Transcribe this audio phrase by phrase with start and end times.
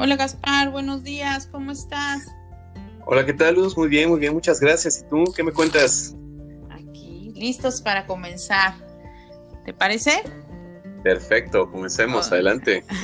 [0.00, 2.28] Hola Gaspar, buenos días, ¿cómo estás?
[3.04, 3.76] Hola, ¿qué tal Luz?
[3.76, 5.00] Muy bien, muy bien, muchas gracias.
[5.00, 6.14] ¿Y tú qué me cuentas?
[6.70, 8.74] Aquí, listos para comenzar.
[9.64, 10.22] ¿Te parece?
[11.02, 12.84] Perfecto, comencemos, adelante.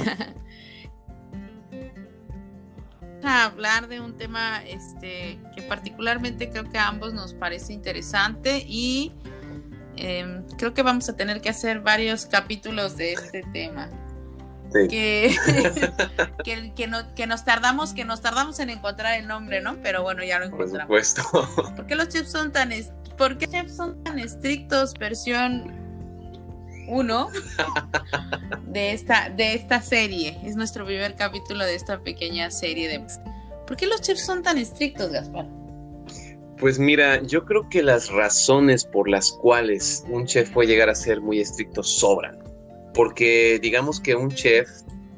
[3.24, 8.64] a hablar de un tema este, que particularmente creo que a ambos nos parece interesante
[8.68, 9.12] y
[9.96, 13.90] em, creo que vamos a tener que hacer varios capítulos de este tema.
[14.74, 15.36] Que,
[17.14, 19.76] que, nos tardamos, que nos tardamos en encontrar el nombre, ¿no?
[19.82, 20.88] Pero bueno, ya lo encontramos.
[20.88, 21.72] Por supuesto.
[21.76, 22.70] ¿Por qué los chefs son tan,
[23.16, 25.72] ¿por qué chefs son tan estrictos versión
[26.88, 27.28] 1
[28.66, 30.40] de esta, de esta serie?
[30.44, 33.06] Es nuestro primer capítulo de esta pequeña serie de...
[33.66, 35.46] ¿Por qué los chefs son tan estrictos, Gaspar?
[36.58, 40.94] Pues mira, yo creo que las razones por las cuales un chef puede llegar a
[40.94, 42.43] ser muy estricto sobran
[42.94, 44.68] porque digamos que un chef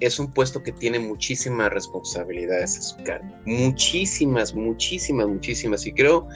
[0.00, 6.28] es un puesto que tiene muchísimas responsabilidades a su cargo, muchísimas, muchísimas, muchísimas, y creo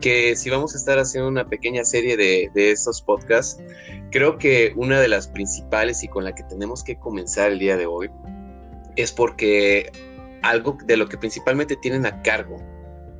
[0.00, 3.62] que si vamos a estar haciendo una pequeña serie de, estos podcasts,
[4.10, 7.76] creo que una de las principales y con la que tenemos que comenzar el día
[7.76, 8.10] de hoy
[8.96, 9.90] es porque
[10.42, 12.56] algo de lo que principalmente tienen a cargo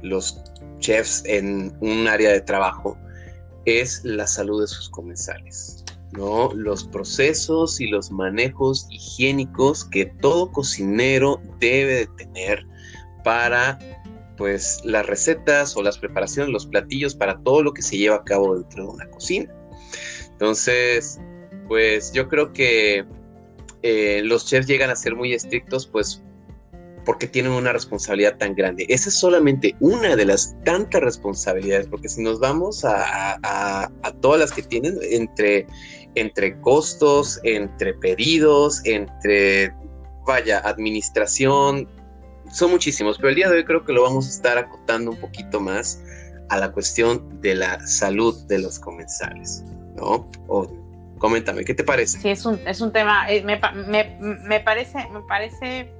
[0.02, 0.42] los
[0.80, 2.98] chefs en un área de trabajo
[3.64, 5.84] es la salud de sus comensales.
[6.12, 6.52] ¿No?
[6.54, 12.66] Los procesos y los manejos higiénicos que todo cocinero debe de tener
[13.24, 13.78] para
[14.36, 18.24] pues las recetas o las preparaciones, los platillos, para todo lo que se lleva a
[18.24, 19.54] cabo dentro de una cocina.
[20.30, 21.20] Entonces,
[21.68, 23.04] pues yo creo que
[23.82, 26.22] eh, los chefs llegan a ser muy estrictos, pues
[27.04, 28.86] porque tienen una responsabilidad tan grande.
[28.88, 34.52] Esa es solamente una de las tantas responsabilidades, porque si nos vamos a, todas las
[34.52, 34.98] que tienen,
[36.14, 39.74] entre costos, entre pedidos, entre,
[40.26, 41.88] vaya, administración,
[42.52, 45.16] son muchísimos, pero el día de hoy creo que lo vamos a estar acotando un
[45.16, 46.02] poquito más
[46.50, 49.64] a la cuestión de la salud de los comensales,
[49.96, 50.30] ¿no?
[51.18, 52.18] Coméntame, ¿qué te parece?
[52.18, 53.56] Sí, es un, es un tema, eh, me,
[54.60, 55.90] parece, me parece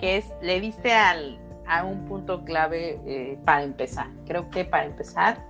[0.00, 4.08] que es, le diste al, a un punto clave eh, para empezar.
[4.26, 5.44] Creo que para empezar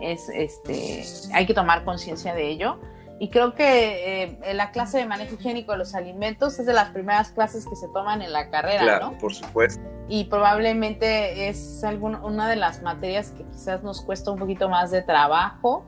[0.00, 2.78] es, este, hay que tomar conciencia de ello
[3.18, 6.90] y creo que eh, la clase de manejo higiénico de los alimentos es de las
[6.90, 9.82] primeras clases que se toman en la carrera, claro, por supuesto.
[10.08, 11.82] Y probablemente es
[12.22, 15.86] una de las materias que quizás nos cuesta un poquito más de trabajo,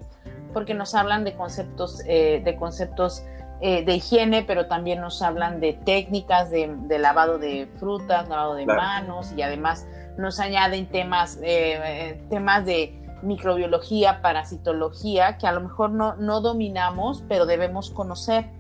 [0.55, 3.23] porque nos hablan de conceptos, eh, de conceptos
[3.61, 8.67] eh, de higiene, pero también nos hablan de técnicas de, lavado de frutas, lavado de
[8.67, 9.87] manos, y además
[10.17, 11.39] nos añaden temas,
[12.29, 18.51] temas de microbiología, parasitología, que a lo mejor no, no dominamos, pero debemos conocer.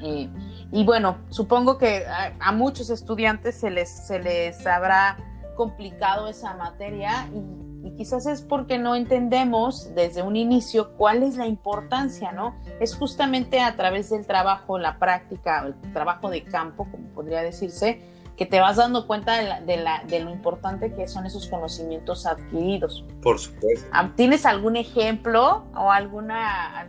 [0.00, 2.06] y bueno, supongo que
[2.40, 5.16] a, muchos estudiantes se les, se les habrá
[5.56, 11.46] complicado esa materia y, quizás es porque no entendemos desde un inicio cuál es la
[11.46, 12.54] importancia, ¿no?
[12.80, 18.00] Es justamente a través del trabajo, la práctica, el trabajo de campo, como podría decirse,
[18.38, 23.04] que te vas dando cuenta de, la, de, lo importante que son esos conocimientos adquiridos.
[23.20, 23.88] Por supuesto.
[23.92, 26.88] Ah, ¿Tienes algún ejemplo o alguna,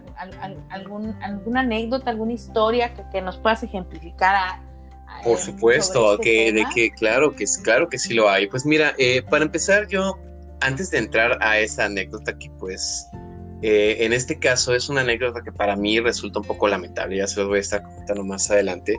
[0.69, 4.61] algún, alguna anécdota, alguna historia que, nos puedas ejemplificar?
[5.23, 8.45] Por supuesto, este que, de que claro que claro que sí lo hay.
[8.45, 10.19] Pues mira, eh, para empezar yo,
[10.61, 13.07] antes de entrar a esa anécdota que pues
[13.61, 17.27] eh, en este caso es una anécdota que para mí resulta un poco lamentable, ya
[17.27, 18.97] se los voy a estar comentando más adelante.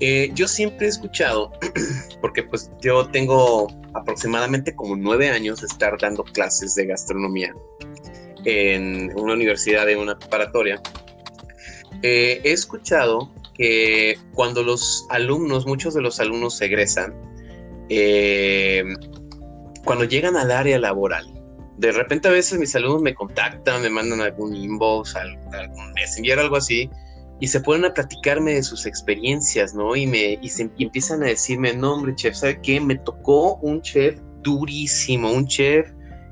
[0.00, 1.50] Eh, yo siempre he escuchado,
[2.20, 7.52] porque pues yo tengo aproximadamente como nueve años de estar dando clases de gastronomía
[8.44, 10.80] en una universidad de una preparatoria.
[12.02, 17.14] Eh, he escuchado que cuando los alumnos, muchos de los alumnos egresan,
[19.84, 21.32] cuando llegan al área laboral,
[21.78, 26.56] de repente a veces mis alumnos me contactan, me mandan algún inbox, algún messenger, algo
[26.56, 26.90] así,
[27.40, 29.94] y se ponen a platicarme de sus experiencias, ¿no?
[29.94, 32.80] Y me y, se, empiezan a decirme, no, hombre, chef, ¿sabe qué?
[32.80, 35.88] Me tocó un chef durísimo, un chef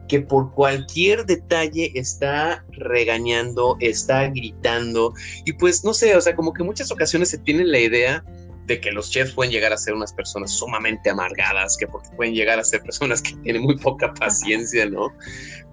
[0.08, 5.12] que por cualquier detalle está regañando, está gritando,
[5.44, 8.24] y pues no sé, o sea, como que muchas ocasiones se tiene la idea
[8.66, 12.34] de que los chefs pueden llegar a ser unas personas sumamente amargadas, que porque pueden
[12.34, 15.12] llegar a ser personas que tienen muy poca paciencia, ¿no?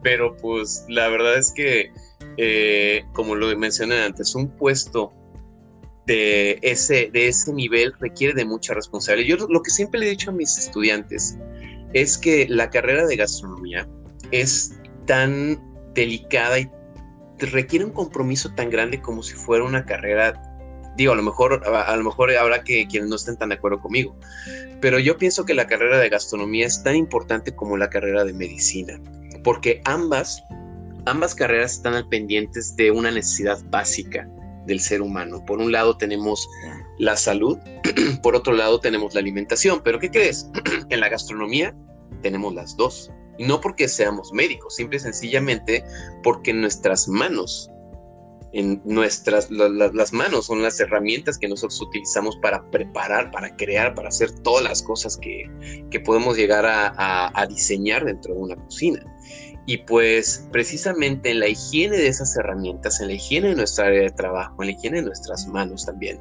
[0.04, 1.92] Pero pues la verdad es que,
[2.38, 5.12] eh, como lo mencioné antes, un puesto
[6.06, 9.38] de ese, de ese nivel requiere de mucha responsabilidad.
[9.38, 11.38] Yo lo que siempre le he dicho a mis estudiantes
[11.94, 13.88] es que la carrera de gastronomía
[14.32, 14.74] es
[15.06, 15.60] tan
[15.94, 16.70] delicada y
[17.40, 20.53] requiere un compromiso tan grande como si fuera una carrera
[20.96, 23.80] Digo, a lo mejor, a, lo mejor habrá que quienes no estén tan de acuerdo
[23.80, 24.16] conmigo,
[24.80, 28.34] pero yo pienso que la carrera de gastronomía es tan importante como la carrera de
[28.34, 29.00] medicina,
[29.44, 30.44] porque ambas,
[31.06, 34.28] ambas carreras están al pendientes de una necesidad básica
[34.68, 35.44] del ser humano.
[35.46, 36.48] Por un lado tenemos
[37.00, 37.58] la salud,
[38.22, 40.50] por otro lado tenemos la alimentación, pero ¿qué crees?
[40.90, 41.76] en la gastronomía
[42.22, 43.12] tenemos las dos.
[43.40, 45.84] No porque seamos médicos, simple y sencillamente
[46.22, 47.70] porque nuestras manos
[48.54, 54.10] en nuestras, las manos son las herramientas que nosotros utilizamos para preparar, para crear, para
[54.10, 55.50] hacer todas las cosas que,
[56.06, 59.04] podemos llegar a, diseñar dentro de una cocina.
[59.66, 64.02] Y pues precisamente en la higiene de esas herramientas, en la higiene de nuestra área
[64.02, 66.20] de trabajo, en la higiene de nuestras manos también,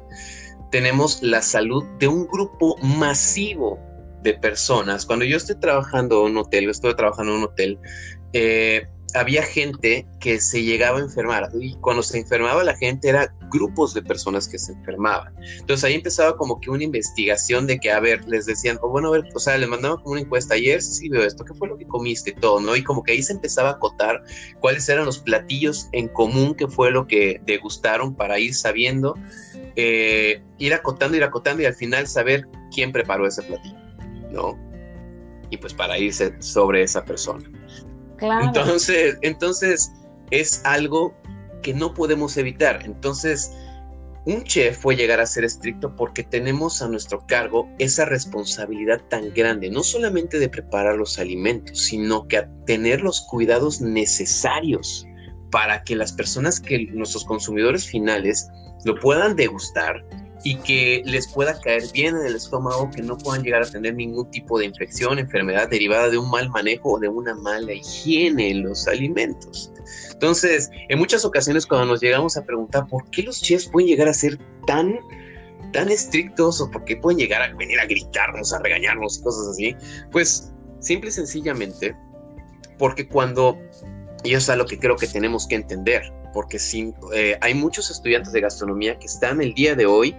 [0.71, 3.77] tenemos la salud de un grupo masivo
[4.23, 5.05] de personas.
[5.05, 7.79] Cuando yo estoy trabajando en un hotel, estoy trabajando en un hotel,
[8.31, 13.33] eh, había gente que se llegaba a enfermar y cuando se enfermaba la gente era
[13.51, 15.33] grupos de personas que se enfermaban.
[15.59, 18.89] Entonces ahí empezaba como que una investigación de que, a ver, les decían, o oh,
[18.89, 21.53] bueno, a ver, o sea, les mandaban como una encuesta, ayer sí veo esto, ¿qué
[21.53, 22.31] fue lo que comiste?
[22.31, 22.75] Todo, ¿no?
[22.75, 24.23] Y como que ahí se empezaba a acotar
[24.59, 29.15] cuáles eran los platillos en común, qué fue lo que degustaron para ir sabiendo,
[29.75, 33.77] eh, ir acotando, ir acotando y al final saber quién preparó ese platillo,
[34.31, 34.57] ¿no?
[35.49, 37.47] Y pues para irse sobre esa persona.
[38.23, 39.91] Entonces, entonces
[40.31, 41.13] es algo
[41.61, 42.81] que no podemos evitar.
[42.85, 43.51] Entonces,
[44.25, 49.33] un chef puede llegar a ser estricto porque tenemos a nuestro cargo esa responsabilidad tan
[49.33, 55.05] grande, no solamente de preparar los alimentos, sino que tener los cuidados necesarios
[55.51, 58.47] para que las personas que nuestros consumidores finales
[58.85, 60.03] lo puedan degustar
[60.43, 63.95] y que les pueda caer bien en el estómago, que no puedan llegar a tener
[63.95, 68.51] ningún tipo de infección, enfermedad derivada de un mal manejo o de una mala higiene
[68.51, 69.71] en los alimentos.
[70.11, 74.07] Entonces, en muchas ocasiones cuando nos llegamos a preguntar por qué los chefs pueden llegar
[74.07, 74.37] a ser
[74.67, 74.99] tan
[75.71, 79.47] tan estrictos o por qué pueden llegar a venir a gritarnos, a regañarnos y cosas
[79.47, 79.75] así,
[80.11, 81.95] pues simple y sencillamente
[82.77, 83.57] porque cuando,
[84.23, 86.01] y eso es lo que creo que tenemos que entender,
[86.33, 86.57] porque
[87.13, 90.15] eh, hay muchos estudiantes de gastronomía que están el día de hoy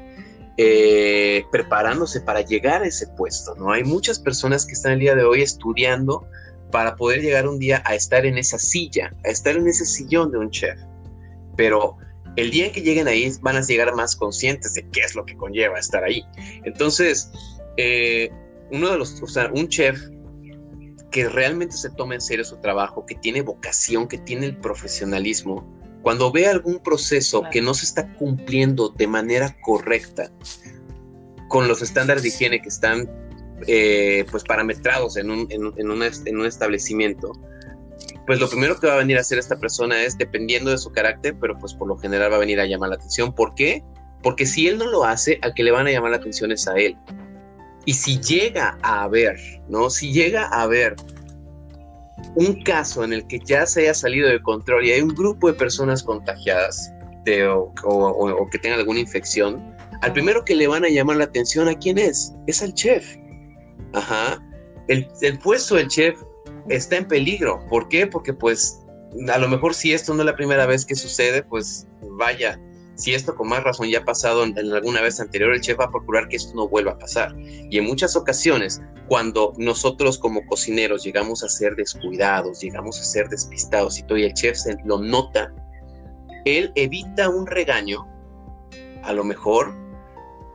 [0.56, 3.72] eh, preparándose para llegar a ese puesto, ¿no?
[3.72, 6.26] Hay muchas personas que están el día de hoy estudiando
[6.70, 10.31] para poder llegar un día a estar en esa silla, a estar en ese sillón
[10.31, 10.78] de un chef.
[11.56, 11.96] Pero
[12.37, 15.25] el día en que lleguen ahí van a llegar más conscientes de qué es lo
[15.25, 16.25] que conlleva estar ahí.
[16.64, 17.31] Entonces,
[17.76, 18.31] eh,
[18.70, 20.00] uno de los, o sea, un chef
[21.10, 25.64] que realmente se toma en serio su trabajo, que tiene vocación, que tiene el profesionalismo,
[26.05, 30.31] cuando ve algún proceso que no se está cumpliendo de manera correcta
[31.49, 33.09] con los estándares de higiene que están
[33.67, 37.33] eh, pues parametrados en un, en, un, establecimiento,
[38.27, 40.93] pues lo primero que va a venir a hacer esta persona es, dependiendo de su
[40.93, 43.35] carácter, pero pues por lo general va a venir a llamar la atención.
[43.35, 43.83] ¿Por qué?
[44.23, 46.69] Porque si él no lo hace, al que le van a llamar la atención es
[46.69, 46.99] a él.
[47.87, 49.39] Y si llega a haber,
[49.71, 49.89] ¿no?
[49.89, 50.97] Si llega a haber
[52.35, 55.49] un caso en el que ya se haya salido de control y hay un grupo
[55.49, 56.93] de personas contagiadas
[57.85, 61.75] o, que tengan alguna infección, al primero que le van a llamar la atención a
[61.75, 63.17] quién es, es al chef.
[63.94, 64.43] Ajá.
[64.88, 66.21] El, el puesto del chef
[66.69, 67.65] está en peligro.
[67.71, 68.06] ¿Por qué?
[68.06, 68.81] Porque pues
[69.32, 71.87] a lo mejor si esto no es la primera vez que sucede, pues
[72.19, 72.61] vaya,
[72.96, 75.87] si esto con más razón ya ha pasado en, alguna vez anterior, el chef va
[75.87, 77.34] a procurar que esto no vuelva a pasar.
[77.39, 83.29] Y en muchas ocasiones, cuando nosotros como cocineros llegamos a ser descuidados, llegamos a ser
[83.29, 85.53] despistados y todo y el chef lo nota,
[86.44, 88.06] él evita un regaño,
[89.03, 89.74] a lo mejor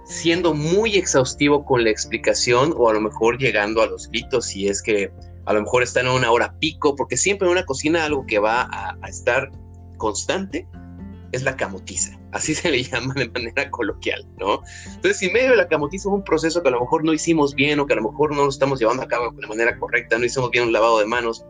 [0.06, 4.68] siendo muy exhaustivo con la explicación o a lo mejor llegando a los gritos si
[4.68, 5.12] es que
[5.46, 8.40] a lo mejor está en una hora pico, porque siempre en una cocina algo que
[8.40, 9.52] va a, a estar
[9.98, 10.68] constante
[11.32, 14.62] es la camotiza, así se le llama de manera coloquial, ¿no?
[14.86, 17.56] Entonces, si medio de la camotiza es un proceso que a lo mejor no hicimos
[17.56, 20.18] bien o que a lo mejor no lo estamos llevando a cabo de manera correcta,
[20.18, 21.46] no hicimos bien un lavado de manos,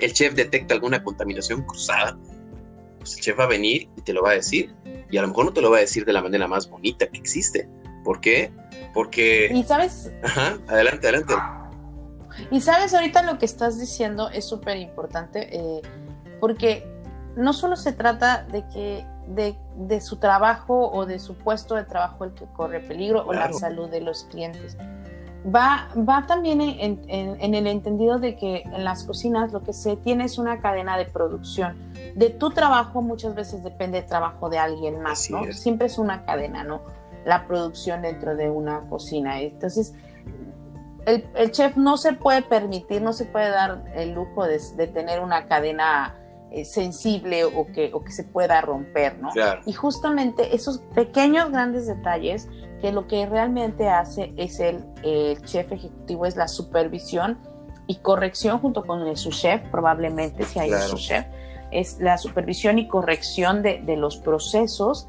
[0.00, 2.18] el chef detecta alguna contaminación cruzada,
[2.98, 4.74] pues el chef va a venir y te lo va a decir,
[5.10, 7.06] y a lo mejor no te lo va a decir de la manera más bonita
[7.06, 7.68] que existe.
[8.04, 8.52] ¿Por qué?
[8.94, 9.50] Porque...
[9.52, 10.10] Y sabes...
[10.22, 11.34] Ajá, adelante, adelante.
[12.50, 15.82] Y sabes, ahorita lo que estás diciendo es súper importante, eh,
[16.40, 16.86] porque
[17.36, 22.24] no solo se trata de que de, su trabajo o de su puesto de trabajo
[22.24, 24.76] el que corre peligro o la salud de los clientes.
[25.46, 30.24] Va, va también en, el entendido de que en las cocinas lo que se tiene
[30.24, 31.76] es una cadena de producción.
[32.16, 35.44] De tu trabajo muchas veces depende el trabajo de alguien más, ¿no?
[35.52, 36.82] Siempre es una cadena, ¿no?
[37.24, 39.40] La producción dentro de una cocina.
[39.40, 39.94] Entonces,
[41.06, 44.86] el, el chef no se puede permitir, no se puede dar el lujo de, de
[44.88, 46.16] tener una cadena
[46.50, 49.30] eh, sensible o que, o que se pueda romper, ¿no?
[49.66, 52.48] Y justamente esos pequeños, grandes detalles
[52.80, 54.82] que lo que realmente hace es el,
[55.44, 57.38] chef ejecutivo, es la supervisión
[57.86, 61.26] y corrección junto con el chef, probablemente, si hay un chef,
[61.70, 65.06] es la supervisión y corrección de, de los procesos.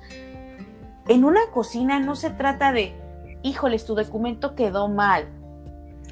[1.08, 2.93] En una cocina no se trata de,
[3.43, 5.29] híjoles, tu documento quedó mal.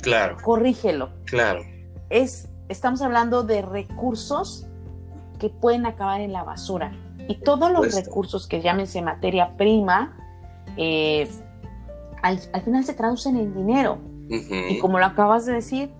[0.01, 0.37] Claro.
[0.41, 1.09] Corrígelo.
[1.25, 1.63] Claro.
[2.09, 4.67] Es, estamos hablando de recursos
[5.37, 6.91] que pueden acabar en la basura.
[7.27, 10.17] Y todos los recursos que llámense materia prima,
[10.77, 11.29] eh,
[12.21, 13.99] al, final se traducen en dinero.
[14.29, 15.91] Y como lo acabas de decir,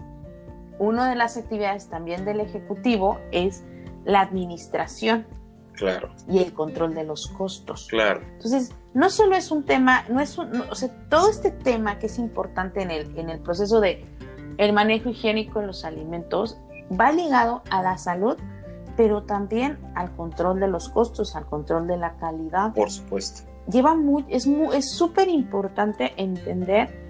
[0.79, 3.63] una de las actividades también del Ejecutivo es
[4.06, 5.25] la administración.
[5.74, 6.10] Claro.
[6.27, 7.88] Y el control de los costos.
[7.89, 8.22] Claro.
[8.34, 12.08] Entonces, no solo es un tema, no es un, o sea, todo este tema que
[12.08, 14.03] es importante en el, en el proceso de
[14.58, 16.58] el manejo higiénico de los alimentos
[17.00, 18.38] va ligado a la salud
[18.97, 22.73] pero también al control de los costos, al control de la calidad.
[22.73, 23.49] Por supuesto.
[23.71, 24.47] Lleva muy, es
[24.91, 27.07] súper importante entender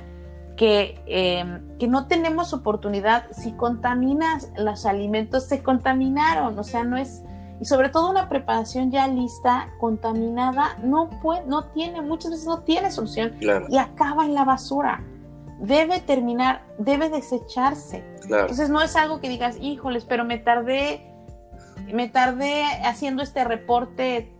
[0.57, 6.97] que, em, que no tenemos oportunidad, si contaminas los alimentos, se contaminaron, o sea, no
[6.97, 7.23] es,
[7.61, 12.63] y sobre todo una preparación ya lista, contaminada, no puede, no tiene, muchas veces no
[12.63, 13.35] tiene solución
[13.69, 15.03] y acaba en la basura.
[15.59, 18.03] Debe terminar, debe desecharse.
[18.23, 21.06] Entonces no es algo que digas, híjoles, pero me tardé
[21.93, 24.31] me tardé haciendo este reporte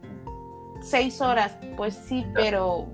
[0.82, 2.88] seis horas, pues sí, pero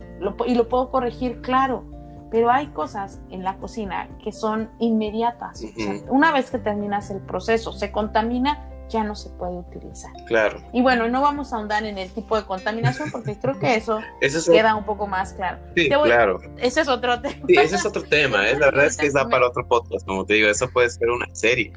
[0.47, 1.83] y lo puedo corregir, claro,
[2.31, 5.63] pero hay cosas en la cocina que son inmediatas.
[6.09, 10.11] una vez que terminas el proceso, se contamina, ya no se puede utilizar.
[10.27, 10.61] Claro.
[10.73, 13.99] Y bueno, no vamos a ahondar en el tipo de contaminación porque creo que eso,
[14.51, 15.59] queda un poco más claro.
[15.75, 16.39] Sí, claro.
[16.57, 17.45] Ese es otro tema.
[17.47, 18.49] Sí, ese es otro tema.
[18.49, 18.57] ¿eh?
[18.57, 21.27] La verdad es que da para otro podcast, como te digo, eso puede ser una
[21.33, 21.71] serie.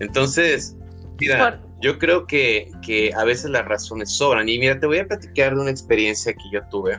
[0.00, 0.76] Entonces,
[1.18, 2.70] mira, yo creo que,
[3.14, 4.48] a veces las razones sobran.
[4.48, 6.98] Y mira, te voy a platicar de una experiencia que yo tuve.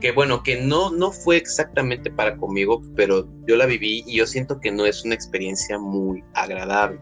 [0.00, 4.26] Que bueno, que no, no fue exactamente para conmigo, pero yo la viví y yo
[4.26, 7.00] siento que no es una experiencia muy agradable.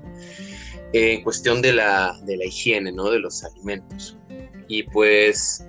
[0.93, 3.11] en cuestión de la, de la higiene, ¿no?
[3.11, 4.17] De los alimentos.
[4.69, 5.67] Y pues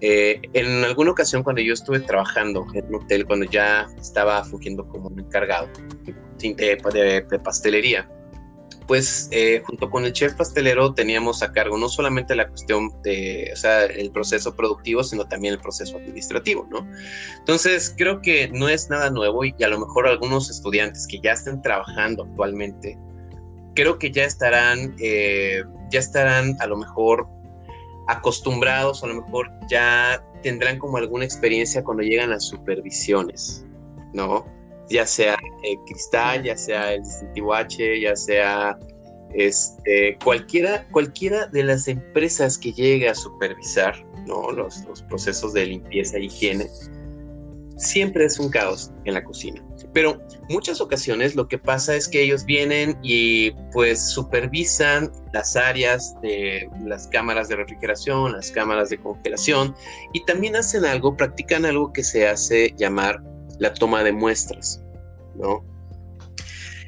[0.00, 4.88] eh, en alguna ocasión cuando yo estuve trabajando en un hotel, cuando ya estaba fungiendo
[4.88, 5.68] como un encargado
[6.38, 8.08] de, de pastelería,
[8.86, 13.50] pues eh, junto con el chef pastelero teníamos a cargo no solamente la cuestión de,
[13.52, 16.86] o sea, el proceso productivo, sino también el proceso administrativo, ¿no?
[17.38, 21.32] Entonces, creo que no es nada nuevo y, a lo mejor algunos estudiantes que ya
[21.32, 22.98] estén trabajando actualmente,
[23.74, 27.26] creo que ya estarán, eh, ya estarán a lo mejor
[28.06, 33.64] acostumbrados, a lo mejor ya tendrán como alguna experiencia cuando llegan las supervisiones,
[34.12, 34.44] ¿no?
[34.88, 38.78] Ya sea el cristal, ya sea el distintivo H, ya sea
[39.34, 43.94] este, cualquiera, cualquiera de las empresas que llegue a supervisar
[44.26, 44.52] ¿no?
[44.52, 46.68] los, los procesos de limpieza e higiene,
[47.76, 49.62] siempre es un caos en la cocina.
[49.92, 56.14] Pero muchas ocasiones lo que pasa es que ellos vienen y pues supervisan las áreas
[56.20, 59.74] de las cámaras de refrigeración, las cámaras de congelación
[60.12, 63.22] y también hacen algo, practican algo que se hace llamar
[63.58, 64.82] la toma de muestras,
[65.36, 65.64] ¿no?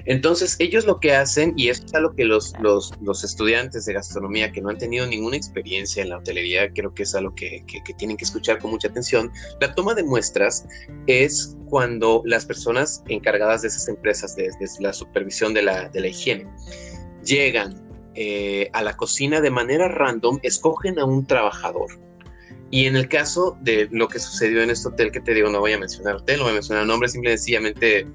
[0.06, 4.60] Entonces, ellos lo que hacen, y es algo que los, los, estudiantes de gastronomía que
[4.60, 8.16] no han tenido ninguna experiencia en la hotelería, creo que es algo que, que, tienen
[8.16, 9.32] que escuchar con mucha atención.
[9.60, 10.64] La toma de muestras
[11.08, 16.06] es cuando las personas encargadas de esas empresas, de, la supervisión de la, de la
[16.06, 16.46] higiene,
[17.24, 21.90] llegan eh, a la cocina de manera random, escogen a un trabajador
[22.70, 25.60] y en el caso de lo que sucedió en este hotel, que te digo, no
[25.60, 28.06] voy a mencionar hotel, no voy a mencionar nombre, simple y sencillamente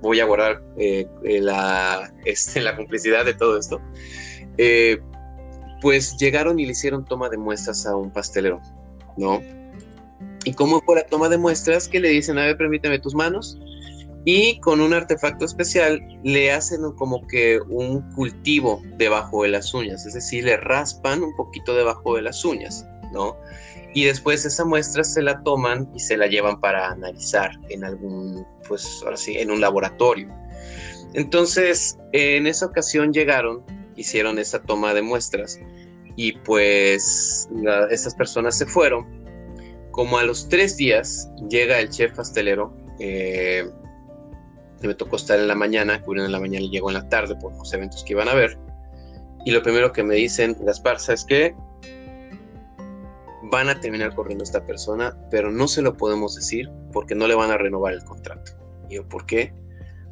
[0.00, 3.80] voy a guardar eh, eh, la, este, la complicidad de todo esto.
[4.58, 5.00] Eh,
[5.80, 8.60] pues llegaron y le hicieron toma de muestras a un pastelero,
[9.16, 9.42] ¿no?
[10.44, 13.58] Y como fue la toma de muestras, que le dicen, a ver, permíteme tus manos.
[14.24, 20.06] Y con un artefacto especial le hacen como que un cultivo debajo de las uñas,
[20.06, 23.36] es decir, le raspan un poquito debajo de las uñas, ¿no?
[23.94, 28.46] Y después esa muestra se la toman y se la llevan para analizar en algún,
[28.66, 30.28] pues ahora sí, en un laboratorio.
[31.14, 33.62] Entonces, en esa ocasión llegaron,
[33.96, 35.60] hicieron esa toma de muestras
[36.16, 37.48] y pues
[37.90, 39.06] estas personas se fueron.
[39.90, 43.68] Como a los tres días llega el chef pastelero, eh,
[44.80, 47.36] me tocó estar en la mañana, cubriendo en la mañana y llegó en la tarde
[47.36, 48.58] por los eventos que iban a ver.
[49.44, 51.54] Y lo primero que me dicen, Gaspar, es que
[53.52, 57.28] van a terminar corriendo a esta persona, pero no se lo podemos decir porque no
[57.28, 58.52] le van a renovar el contrato.
[58.88, 59.52] Y yo, ¿por qué?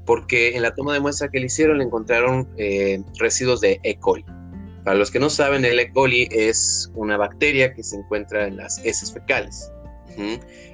[0.04, 3.99] Porque en la toma de muestra que le hicieron le encontraron eh, residuos de E.
[3.99, 4.26] coli,
[4.85, 5.90] Para los que no saben, el E.
[5.90, 9.73] coli es una bacteria que se encuentra en las heces fecales.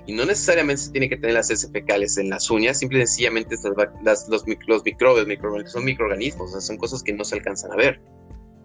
[0.07, 3.07] Y no necesariamente se tiene que tener las heces fecales en las uñas, simple y
[3.07, 3.55] sencillamente
[4.03, 8.01] los, los, microbios, microorganismos, son microorganismos, son cosas que no se alcanzan a ver.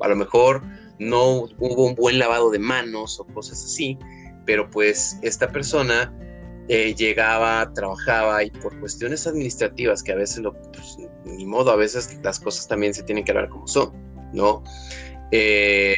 [0.04, 0.62] A lo mejor
[1.00, 3.98] no hubo un buen lavado de manos o cosas así,
[4.46, 6.14] pero pues esta persona
[6.68, 11.76] eh, llegaba, trabajaba y por cuestiones administrativas que a veces, lo, pues, ni modo, a
[11.76, 13.92] veces las cosas también se tienen que hablar como son,
[14.34, 14.64] ¿no?
[15.32, 15.96] Eh,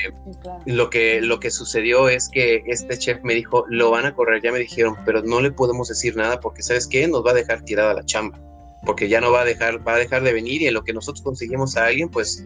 [0.66, 4.42] lo, que, lo que sucedió es que este chef me dijo, lo van a correr,
[4.42, 7.08] ya me dijeron, pero no le podemos decir nada porque, ¿sabes qué?
[7.08, 8.40] Nos va a dejar tirada la chamba,
[8.86, 10.94] porque ya no va a dejar, va a dejar de venir y en lo que
[10.94, 12.46] nosotros conseguimos a alguien, pues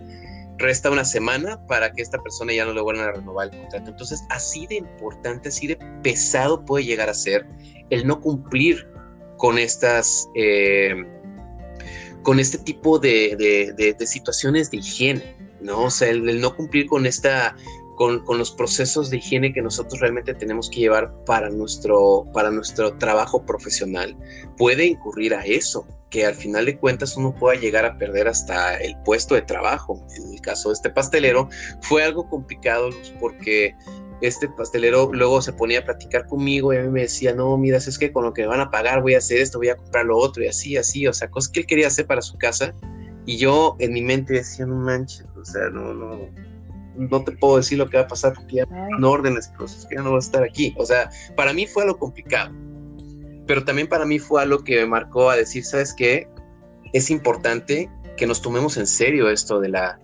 [0.58, 3.90] resta una semana para que esta persona ya no le vuelvan a renovar el contrato.
[3.90, 7.48] Entonces, así de importante, así de pesado puede llegar a ser
[7.90, 8.88] el no cumplir
[9.38, 10.30] con estas...
[10.36, 10.96] Eh,
[12.24, 13.38] con este tipo de,
[13.98, 15.38] de situaciones de higiene.
[15.62, 15.84] ¿no?
[15.84, 17.56] O sea, el, no cumplir con esta,
[17.98, 22.94] con, los procesos de higiene que nosotros realmente tenemos que llevar para nuestro, para nuestro
[22.94, 24.16] trabajo profesional,
[24.56, 28.78] puede incurrir a eso, que al final de cuentas uno pueda llegar a perder hasta
[28.78, 30.06] el puesto de trabajo.
[30.16, 31.50] En el caso de este pastelero,
[31.82, 33.76] fue algo complicado porque
[34.22, 37.78] este pastelero luego se ponía a platicar conmigo y a mí me decía, no, mira,
[37.78, 39.76] es que con lo que me van a pagar voy a hacer esto, voy a
[39.76, 42.38] comprar lo otro y así, así, o sea, cosas que él quería hacer para su
[42.38, 42.76] casa
[43.26, 46.47] y yo en mi mente decía, no manches, o sea, no, no,
[46.98, 48.66] no te puedo decir lo que va a pasar porque ya
[49.00, 50.74] no órdenes, cosas que ya no va a estar aquí.
[50.78, 52.54] O sea, para mí fue algo complicado.
[53.46, 56.28] Pero también para mí fue algo que me marcó a decir, ¿sabes qué?
[56.94, 60.00] Es importante que nos tomemos en serio esto de la,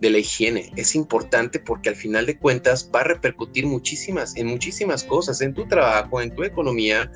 [0.00, 0.72] de la higiene.
[0.76, 5.54] Es importante porque al final de cuentas va a repercutir muchísimas, en muchísimas cosas, en
[5.54, 7.10] tu trabajo, en tu economía.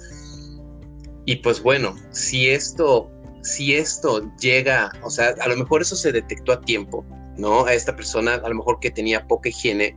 [1.25, 3.11] Y pues bueno, si esto
[3.43, 7.05] si esto llega, o sea, a lo mejor eso se detectó a tiempo,
[7.37, 7.67] ¿no?
[7.67, 9.97] A esta persona, a lo mejor que tenía poca higiene,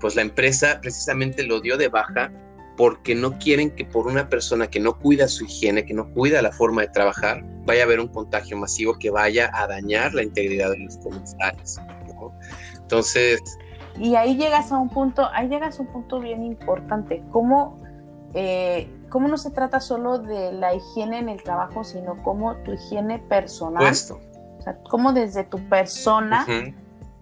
[0.00, 2.32] pues la empresa precisamente lo dio de baja
[2.76, 6.42] porque no quieren que por una persona que no cuida su higiene, que no cuida
[6.42, 10.24] la forma de trabajar, vaya a haber un contagio masivo que vaya a dañar la
[10.24, 11.78] integridad de los comensales.
[12.08, 12.32] ¿no?
[12.76, 13.40] Entonces...
[13.96, 17.22] Y ahí llegas a un punto, ahí llegas a un punto bien importante.
[17.30, 17.78] ¿Cómo
[18.34, 22.72] eh, cómo no se trata solo de la higiene en el trabajo, sino como tu
[22.72, 23.94] higiene personal.
[24.64, 26.46] Sea, cómo desde tu persona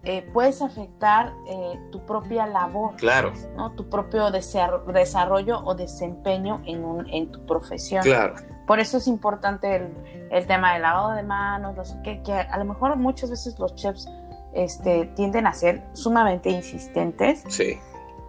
[0.04, 2.96] eh, puedes afectar eh, tu propia labor.
[2.96, 3.32] Claro.
[3.56, 3.72] ¿no?
[3.72, 8.02] Tu propio desarrollo o desempeño en, un, en tu profesión.
[8.02, 8.34] Claro.
[8.66, 9.88] Por eso es importante
[10.30, 14.08] el, tema del lavado de manos, que, que, a lo mejor muchas veces los chefs
[14.54, 17.44] este, tienden a ser sumamente insistentes.
[17.48, 17.78] Sí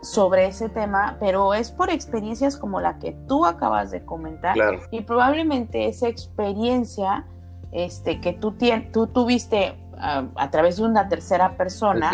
[0.03, 4.55] sobre ese tema, pero es por experiencias como la que tú acabas de comentar
[4.91, 7.25] y probablemente esa experiencia
[7.73, 8.55] este, que tú,
[8.91, 12.11] tú tuviste ah, a través de una tercera persona,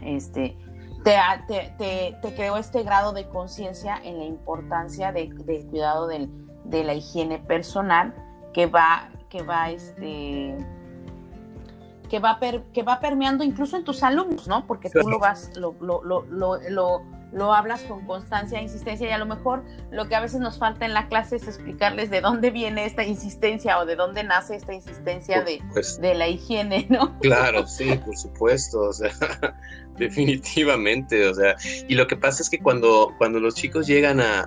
[0.00, 0.56] este,
[1.04, 1.16] te,
[1.78, 6.30] te, te, creó este grado de conciencia en la importancia de, del cuidado del,
[6.64, 8.14] de la higiene personal
[8.52, 10.56] que va, que va este,
[12.08, 12.38] que va,
[12.74, 14.66] que va permeando incluso en tus alumnos, ¿no?
[14.66, 17.02] Porque tú lo vas, lo, lo, lo, lo,
[17.52, 20.84] hablas con constancia e insistencia y a lo mejor lo que a veces nos falta
[20.84, 24.74] en la clase es explicarles de dónde viene esta insistencia o de dónde nace esta
[24.74, 25.62] insistencia de,
[26.00, 27.18] de, la higiene, ¿no?
[27.20, 29.10] Claro, sí, por supuesto, o sea,
[29.98, 31.56] definitivamente, o sea,
[31.88, 34.44] y lo que pasa es que cuando, cuando los chicos llegan a,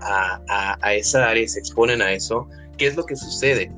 [0.47, 3.71] a, a esa área y se exponen a eso, ¿qué es lo que sucede?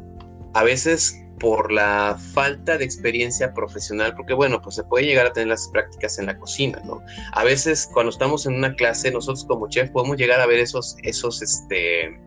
[0.53, 5.33] A veces por la falta de experiencia profesional, porque bueno, pues se puede llegar a
[5.33, 7.01] tener las prácticas en la cocina, ¿no?
[7.33, 10.95] A veces cuando estamos en una clase, nosotros como chef podemos llegar a ver esos,
[11.03, 12.19] esos, este,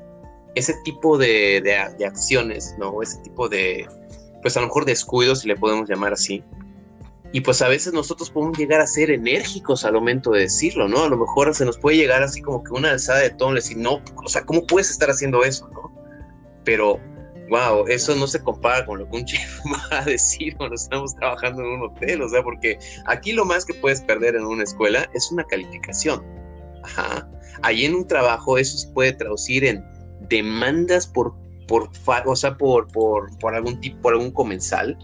[0.55, 3.03] ese tipo de, de, acciones, ¿no?
[3.03, 3.87] Ese tipo de,
[4.43, 6.45] pues a lo mejor descuidos, si le podemos llamar así.
[7.33, 11.05] Y pues a veces nosotros podemos llegar a ser enérgicos al momento de decirlo, ¿no?
[11.05, 13.77] A lo mejor se nos puede llegar así como que una alzada de tono, decir,
[13.77, 15.93] no, o sea, ¿cómo puedes estar haciendo eso, no?
[16.65, 16.99] Pero
[17.51, 19.61] wow, eso no se compara con lo que un chef
[19.93, 23.67] va a decir cuando estamos trabajando en un hotel, o sea, porque aquí lo más
[23.67, 26.25] que puedes perder en una escuela es una calificación.
[26.85, 27.29] Ajá.
[27.63, 29.85] Ahí en un trabajo eso se puede traducir en
[30.29, 31.35] demandas por,
[31.67, 31.91] por
[32.25, 34.97] o sea, por, por, por algún tipo, por algún comensal.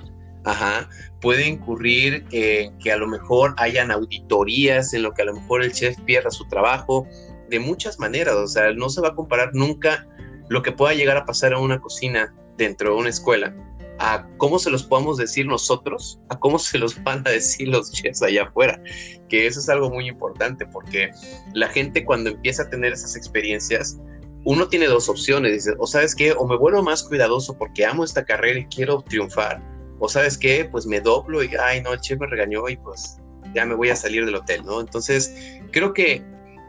[0.44, 0.88] Ajá.
[1.20, 5.72] Puede incurrir que a lo mejor hayan auditorías en lo que a lo mejor el
[5.72, 7.06] chef pierda su trabajo,
[7.50, 10.06] de muchas maneras, o sea, no se va a comparar nunca
[10.48, 13.54] lo que pueda llegar a pasar en una cocina dentro de una escuela,
[13.98, 17.90] a cómo se los podemos decir nosotros, a cómo se los van a decir los
[17.92, 18.80] chefs allá afuera,
[19.28, 21.10] que eso es algo muy importante porque
[21.54, 23.98] la gente cuando empieza a tener esas experiencias,
[24.44, 28.04] uno tiene dos opciones, dice, o sabes qué, o me vuelvo más cuidadoso porque amo
[28.04, 29.60] esta carrera y quiero triunfar,
[29.98, 33.18] o sabes qué, pues me doblo y, ay no, el chef me regañó y pues
[33.54, 34.80] ya me voy a salir del hotel, ¿no?
[34.80, 35.34] Entonces,
[35.72, 36.22] creo que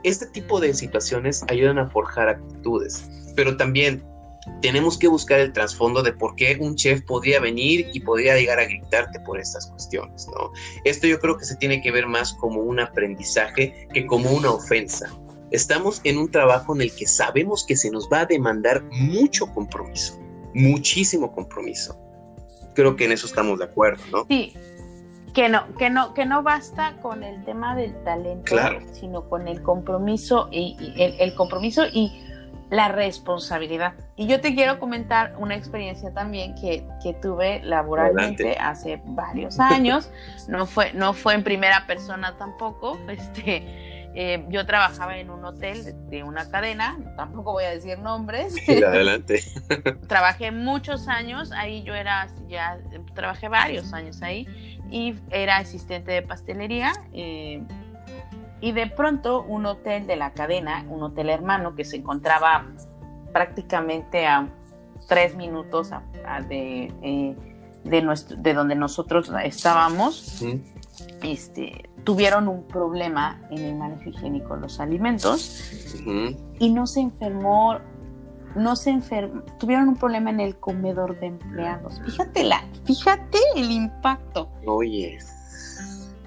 [0.03, 3.03] este tipo de situaciones ayudan a forjar actitudes,
[3.37, 4.03] pero también
[4.61, 8.59] tenemos que buscar el trasfondo de por qué un chef podría venir y podría llegar
[8.59, 10.51] a gritarte por estas cuestiones, ¿no?
[10.85, 14.49] Esto yo creo que se tiene que ver más como un aprendizaje que como una
[14.49, 15.07] ofensa.
[15.51, 19.45] Estamos en un trabajo en el que sabemos que se nos va a demandar mucho
[19.53, 20.19] compromiso,
[20.55, 21.95] muchísimo compromiso.
[22.73, 24.25] Creo que en eso estamos de acuerdo, ¿no?
[24.27, 24.55] Sí,
[25.37, 28.55] que no, que no, que no basta con el tema del talento,
[28.93, 32.26] sino con el compromiso y, el, compromiso y
[32.69, 33.93] la responsabilidad.
[34.15, 40.11] Y yo te quiero comentar una experiencia también que, que tuve laboralmente hace varios años.
[40.47, 42.97] No fue, no fue en primera persona tampoco.
[43.17, 43.63] Este,
[44.19, 48.55] eh, yo trabajaba en un hotel de, una cadena, tampoco voy a decir nombres.
[48.67, 49.41] adelante.
[50.07, 52.79] trabajé muchos años, ahí yo era, ya
[53.13, 54.47] trabajé varios años ahí
[54.89, 56.93] y era asistente de pastelería.
[57.13, 57.61] Eh,
[58.59, 62.65] y de pronto un hotel de la cadena, un hotel hermano que se encontraba
[63.31, 64.49] prácticamente a
[65.07, 65.91] tres minutos
[66.49, 67.35] de, eh,
[67.83, 70.43] de, nuestro, de donde nosotros estábamos,
[71.21, 75.71] este, tuvieron un problema en el manejo higiénico de los alimentos
[76.59, 77.77] y no se enfermó,
[78.55, 82.01] no se enfermó, tuvieron un problema en el comedor de empleados.
[82.03, 84.49] Fíjate, la, fíjate el impacto.
[84.65, 85.19] Oye,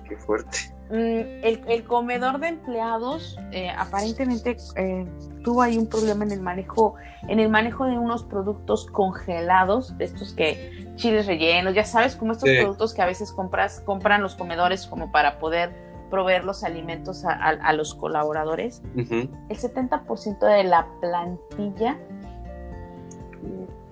[0.08, 0.79] qué fuerte.
[0.90, 5.07] Mm, el, comedor de empleados eh, aparentemente eh,
[5.44, 6.96] tuvo ahí un problema en el manejo,
[7.29, 12.33] en el manejo de unos productos congelados, de estos que chiles rellenos, ya sabes, como
[12.33, 15.72] estos productos que a veces compras, compran los comedores como para poder
[16.11, 18.83] proveer los alimentos a, los colaboradores.
[18.96, 22.00] El 70% de la plantilla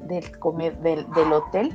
[0.00, 1.72] del, del hotel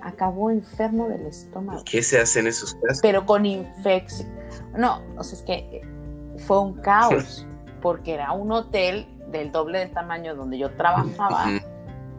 [0.00, 1.82] acabó enfermo del estómago.
[1.84, 3.00] ¿Qué se hace en esos casos?
[3.02, 4.35] Pero con infección.
[4.76, 5.82] No, o sea, es que eh,
[6.38, 7.46] fue un caos,
[7.82, 11.46] porque era un hotel del doble del tamaño donde yo trabajaba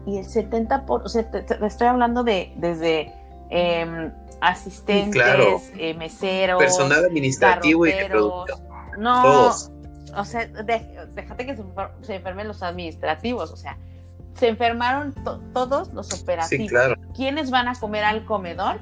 [0.06, 3.12] y el 70%, por, o sea, te, estoy hablando de desde
[3.50, 8.60] em, asistentes, eh, meseros, personal administrativo y de producto.
[8.98, 9.50] No,
[10.16, 11.62] o sea, déjate que se,
[12.00, 13.76] se enfermen los administrativos, o sea,
[14.34, 15.14] se enfermaron
[15.52, 16.66] todos los operativos.
[16.66, 16.94] Sí, claro.
[17.14, 18.80] ¿Quiénes van a comer al comedor?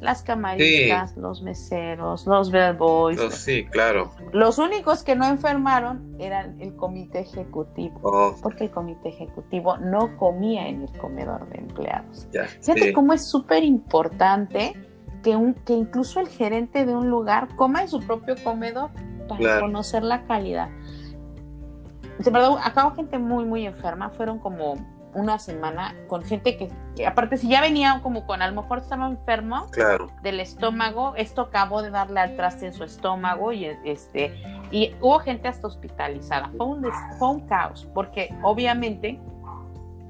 [0.00, 3.20] Las camaristas, los meseros, los bellboys.
[3.34, 4.10] sí, claro.
[4.32, 8.36] Los únicos que no enfermaron eran el comité ejecutivo, oh.
[8.42, 12.28] porque el comité ejecutivo no comía en el comedor de empleados.
[12.60, 14.74] Fíjate cómo es súper importante
[15.22, 18.90] que, un, que incluso el gerente de un lugar coma en su propio comedor
[19.26, 20.68] para conocer la calidad
[22.18, 24.10] de verdad, acabó gente muy, muy enferma.
[24.10, 24.76] Fueron como
[25.14, 29.06] una semana con gente que, aparte, si ya venía como con, a lo mejor estaba
[29.06, 29.66] enfermo
[30.22, 34.34] del estómago, esto acabó de darle al traste en su estómago y este
[34.70, 36.50] y hubo gente hasta hospitalizada.
[36.56, 36.86] Fue un,
[37.18, 39.20] fue un caos, porque obviamente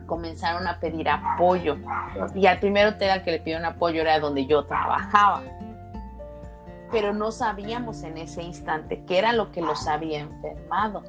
[0.06, 1.76] comenzaron a pedir apoyo.
[2.34, 5.42] Y al primer hotel al que le pidieron apoyo era donde yo trabajaba.
[6.90, 11.02] Pero no sabíamos en ese instante qué era lo que los había enfermado.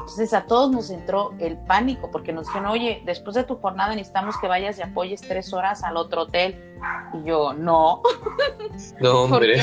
[0.00, 3.94] Entonces a todos nos entró el pánico porque nos dijeron, oye, después de tu jornada
[3.94, 6.64] necesitamos que vayas y apoyes tres horas al otro hotel.
[7.14, 8.02] Y yo, no.
[9.00, 9.60] No, hombre.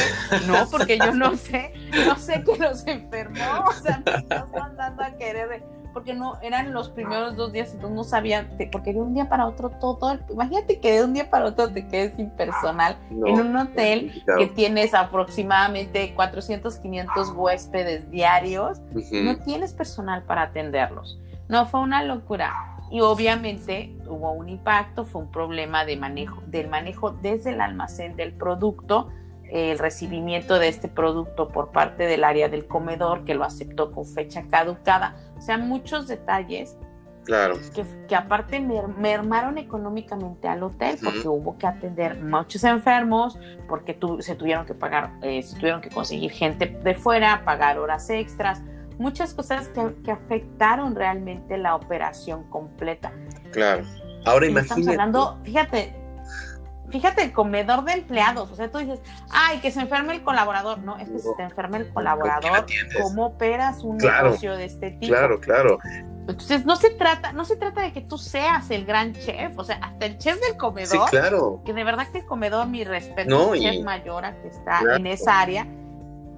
[0.47, 1.73] No, porque yo no sé,
[2.05, 3.65] no sé que los enfermó.
[3.67, 5.63] O sea, me estás mandando a querer
[5.95, 9.47] porque no eran los primeros dos días, entonces no sabía, porque de un día para
[9.47, 14.21] otro todo, imagínate que de un día para otro te quedes impersonal en un hotel
[14.37, 21.17] que tienes aproximadamente 400, 500 huéspedes diarios, no tienes personal para atenderlos.
[21.47, 22.75] No, fue una locura.
[22.91, 28.17] Y obviamente hubo un impacto, fue un problema de manejo, del manejo desde el almacén
[28.17, 29.07] del producto,
[29.51, 34.05] el recibimiento de este producto por parte del área del comedor que lo aceptó con
[34.05, 36.77] fecha caducada, o sea, muchos detalles
[37.25, 37.57] claro.
[38.07, 44.65] que, aparte mermaron económicamente al hotel porque hubo que atender muchos enfermos, porque se tuvieron
[44.65, 48.61] que pagar, eh, se tuvieron que conseguir gente de fuera, pagar horas extras,
[48.97, 53.11] muchas cosas que, afectaron realmente la operación completa.
[53.51, 53.83] Claro.
[54.25, 54.81] Ahora imagínate.
[54.81, 56.04] Estamos hablando, fíjate,
[56.89, 60.79] fíjate el comedor de empleados, o sea, tú dices, ay, que se enferme el colaborador,
[60.79, 62.65] no, es que si te enferma el colaborador,
[63.01, 65.13] ¿cómo operas un negocio de este tipo?
[65.13, 65.79] Claro, claro.
[66.27, 69.63] Entonces no se trata, no se trata de que tú seas el gran chef, o
[69.63, 71.61] sea, hasta el chef del comedor, claro.
[71.65, 75.39] que de verdad que el comedor, mi respeto, el chef mayor que está en esa
[75.39, 75.67] área,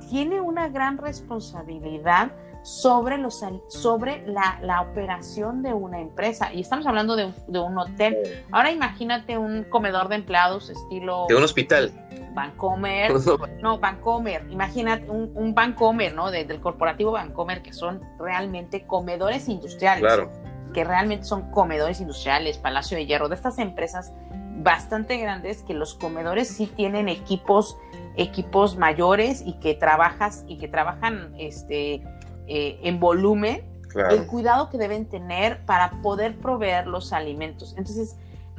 [0.10, 2.32] tiene una gran responsabilidad
[2.68, 6.52] sobre, los, sobre la, la operación de una empresa.
[6.54, 8.44] Y estamos hablando de, de, un hotel.
[8.52, 11.28] Ahora imagínate un comedor de empleados estilo...
[11.30, 11.94] De un hospital.
[12.34, 13.14] Vancomer.
[13.62, 14.46] no, Vancomer.
[14.50, 16.30] Imagínate un, un Vancomer, ¿no?
[16.30, 20.02] del corporativo Vancomer, que son realmente comedores industriales.
[20.02, 20.30] Claro.
[20.74, 24.12] Que realmente son comedores industriales, Palacio de Hierro, de estas empresas
[24.58, 27.78] bastante grandes que los comedores sí tienen equipos
[28.18, 32.04] equipos mayores y que trabajas y que trabajan este
[32.48, 33.64] eh, en volumen
[34.12, 37.74] el cuidado que deben tener para poder proveer los alimentos.
[37.78, 38.16] Entonces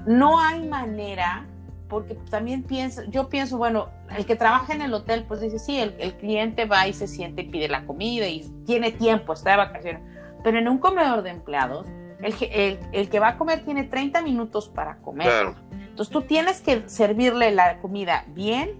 [0.06, 1.46] no hay manera
[1.88, 5.78] porque también pienso yo pienso bueno el que trabaja en el hotel pues dice sí
[5.78, 9.52] el, el cliente va y se siente y pide la comida y tiene tiempo está
[9.52, 10.02] de vacaciones.
[10.44, 11.86] Pero en un comedor de empleados
[12.20, 15.54] el, el, el, que va a comer tiene 30 minutos para comer.
[15.72, 18.70] Entonces tú tienes que servirle la comida bien,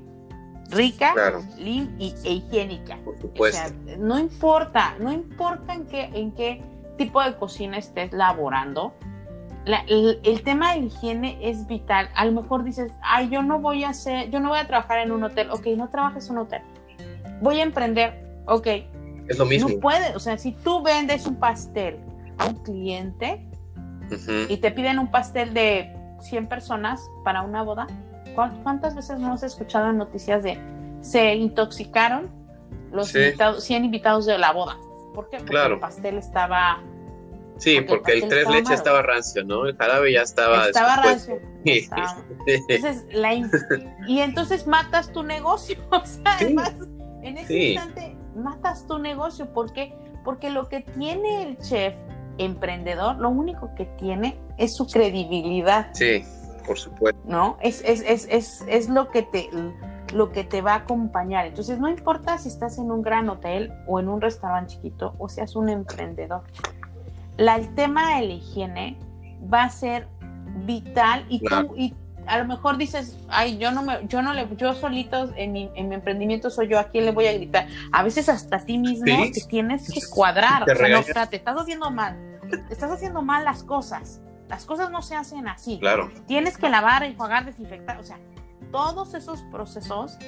[0.71, 1.15] rica,
[1.59, 2.99] y, e higiénica.
[3.05, 3.75] Por supuesto.
[3.99, 6.63] no importa, no importa en qué, en qué
[6.97, 8.95] tipo de cocina estés laborando.
[9.67, 12.11] el, tema de higiene es vital.
[12.15, 14.99] A lo mejor dices, ay, yo no voy a hacer, yo no voy a trabajar
[14.99, 15.51] en un hotel.
[15.51, 16.63] Ok, no trabajes en un hotel.
[17.41, 18.43] Voy a emprender.
[18.47, 18.67] Ok.
[19.29, 19.69] Es lo mismo.
[19.69, 21.99] No puedes, o sea, si tú vendes un pastel
[22.39, 23.47] a un cliente
[24.49, 27.87] y te piden un pastel de 100 personas para una boda,
[28.63, 30.59] ¿cuántas veces no hemos escuchado en noticias de
[31.01, 32.31] se intoxicaron
[32.93, 34.77] los 100 invitados de la boda?
[35.15, 35.39] ¿Por qué?
[35.39, 36.83] Porque el pastel estaba...
[37.57, 39.67] Sí, porque, el, tres leches estaba rancio, ¿no?
[39.67, 40.67] El jarabe ya estaba...
[40.67, 41.41] Estaba rancio.
[41.65, 43.35] Entonces, la
[44.07, 45.77] y entonces matas tu negocio.
[45.91, 46.73] O sea, además,
[47.23, 49.53] en ese instante matas tu negocio.
[49.53, 49.93] ¿Por qué?
[50.25, 51.95] Porque lo que tiene el chef
[52.39, 55.91] emprendedor, lo único que tiene es su credibilidad.
[55.93, 56.25] Sí,
[56.69, 57.21] por supuesto.
[57.25, 57.57] ¿No?
[57.61, 59.51] Es, es, es, es, es lo que te
[60.13, 61.47] lo que te va a acompañar.
[61.47, 65.29] Entonces, no importa si estás en un gran hotel o en un restaurante chiquito o
[65.29, 66.45] seas un emprendedor.
[67.37, 68.97] La, el tema de la higiene
[69.53, 70.09] va a ser
[70.65, 71.95] vital y tú, y
[72.27, 75.71] a lo mejor dices, ay, yo no me, yo no le, yo solito en mi,
[75.75, 77.69] en mi emprendimiento soy yo, ¿a quién le voy a gritar?
[77.93, 81.57] A veces hasta a ti mismo te tienes que cuadrar, o sea, no, te estás
[81.59, 82.17] haciendo mal
[82.71, 84.21] estás haciendo mal las cosas.
[84.49, 85.79] Las cosas no se hacen así.
[85.79, 86.11] Claro.
[86.27, 87.99] Tienes que lavar, enjuagar, desinfectar.
[87.99, 88.19] O sea,
[88.73, 90.19] todos esos procesos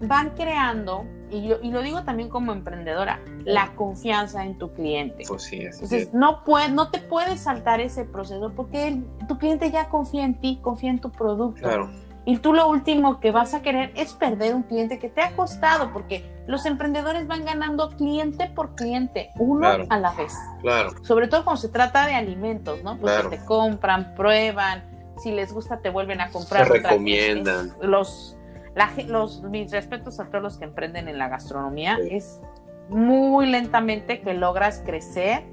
[0.00, 5.24] van creando, y, y lo digo también como emprendedora, la confianza en tu cliente.
[5.28, 9.88] Pues sí, Entonces, no, puede, no te puedes saltar ese proceso porque tu cliente ya
[9.88, 11.60] confía en ti, confía en tu producto.
[11.60, 11.90] Claro
[12.24, 15.32] y tú lo último que vas a querer es perder un cliente que te ha
[15.32, 20.34] costado, porque los emprendedores van ganando cliente por cliente, uno a la vez.
[20.60, 20.90] Claro.
[21.02, 22.98] Sobre todo cuando se trata de alimentos, ¿no?
[22.98, 24.84] Pues te compran, prueban,
[25.18, 26.66] si les gusta te vuelven a comprar.
[26.66, 27.72] Te recomiendan.
[27.80, 28.36] los,
[29.06, 32.40] los, mis respetos a todos los que emprenden en la gastronomía, es
[32.90, 35.44] muy lentamente que logras crecer,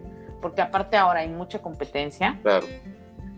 [0.41, 2.39] porque aparte ahora hay mucha competencia.
[2.43, 2.67] Claro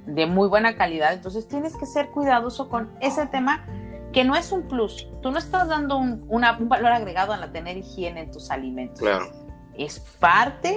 [0.10, 1.14] de muy buena calidad.
[1.14, 3.66] Entonces tienes que ser cuidadoso con ese tema
[4.14, 5.08] que no es un plus.
[5.22, 6.28] Tú no estás dando un,
[6.68, 9.00] valor agregado a la tener higiene en tus alimentos.
[9.00, 9.30] Claro.
[9.78, 10.76] Es parte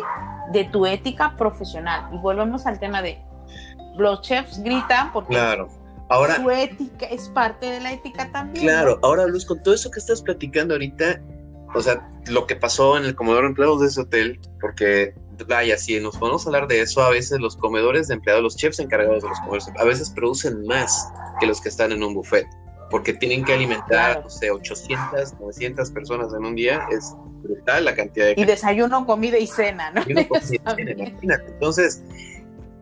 [0.52, 2.08] de tu ética profesional.
[2.12, 3.20] Y volvemos al tema de
[3.96, 5.68] los chefs gritan porque claro.
[6.08, 8.66] Ahora, su ética es parte de la ética también.
[8.66, 11.22] Claro, ahora Luz, con todo eso que estás platicando ahorita,
[11.74, 15.14] o sea, lo que pasó en el comedor de empleados de ese hotel, porque
[15.46, 18.78] vaya, si nos podemos hablar de eso, a veces los comedores de empleados, los chefs
[18.78, 21.08] encargados de los comedores, a veces producen más
[21.40, 22.46] que los que están en un buffet,
[22.90, 27.94] porque tienen que alimentar, no sé, 800, 900 personas en un día, es brutal la
[27.94, 28.34] cantidad de...
[28.36, 30.02] Y desayuno, comida y cena, ¿no?
[30.76, 32.02] Entonces,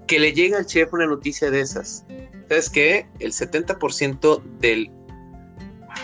[0.06, 2.04] que le llegue al chef una noticia de esas.
[2.48, 3.06] ¿Sabes qué?
[3.20, 4.90] El 70% del,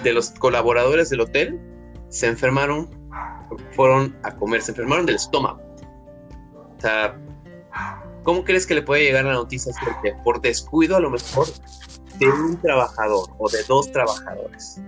[0.04, 1.60] de los colaboradores del hotel
[2.08, 2.88] se enfermaron,
[3.72, 5.65] fueron a comer, se enfermaron del estómago.
[6.86, 7.18] Sea,
[8.22, 9.72] ¿cómo crees que le puede llegar la noticia
[10.04, 11.48] que por descuido a lo mejor
[12.20, 14.80] de un trabajador o de dos trabajadores?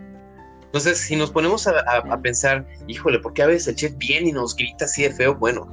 [0.66, 4.32] Entonces, si nos ponemos a, pensar, híjole, ¿por qué a veces el chef viene y
[4.32, 5.34] nos grita así de feo?
[5.34, 5.66] Bueno,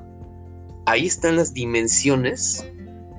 [0.87, 2.65] ahí están las dimensiones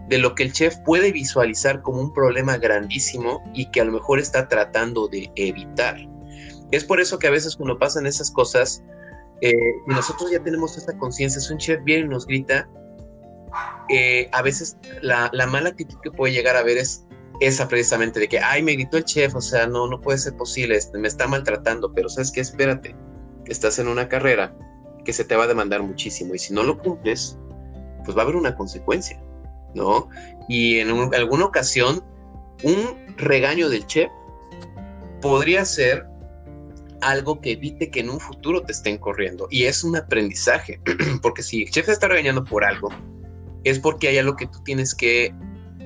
[0.09, 3.93] de lo que el chef puede visualizar como un problema grandísimo y que a lo
[3.93, 5.97] mejor está tratando de evitar.
[6.73, 8.83] Es por eso que a veces cuando pasan esas cosas,
[9.43, 9.55] eh,
[9.87, 12.69] nosotros ya tenemos esta conciencia, es un chef viene y nos grita,
[13.89, 17.05] eh, a veces la, mala actitud que puede llegar a ver es
[17.41, 20.37] esa precisamente de que, ay, me gritó el chef, o sea, no, no puede ser
[20.37, 22.97] posible, este, me está maltratando, pero sabes qué, espérate,
[23.47, 24.57] estás en una carrera
[25.05, 27.39] que se te va a demandar muchísimo y si no lo cumples,
[28.05, 29.23] pues va a haber una consecuencia,
[29.75, 30.09] ¿no?
[30.49, 32.03] Y en alguna ocasión,
[32.63, 34.11] un regaño del chef
[35.21, 36.07] podría ser
[37.01, 39.47] algo que evite que en un futuro te estén corriendo.
[39.51, 40.81] Y es un aprendizaje,
[41.23, 42.89] porque si el chef está regañando por algo,
[43.71, 45.35] es porque hay algo que tú tienes que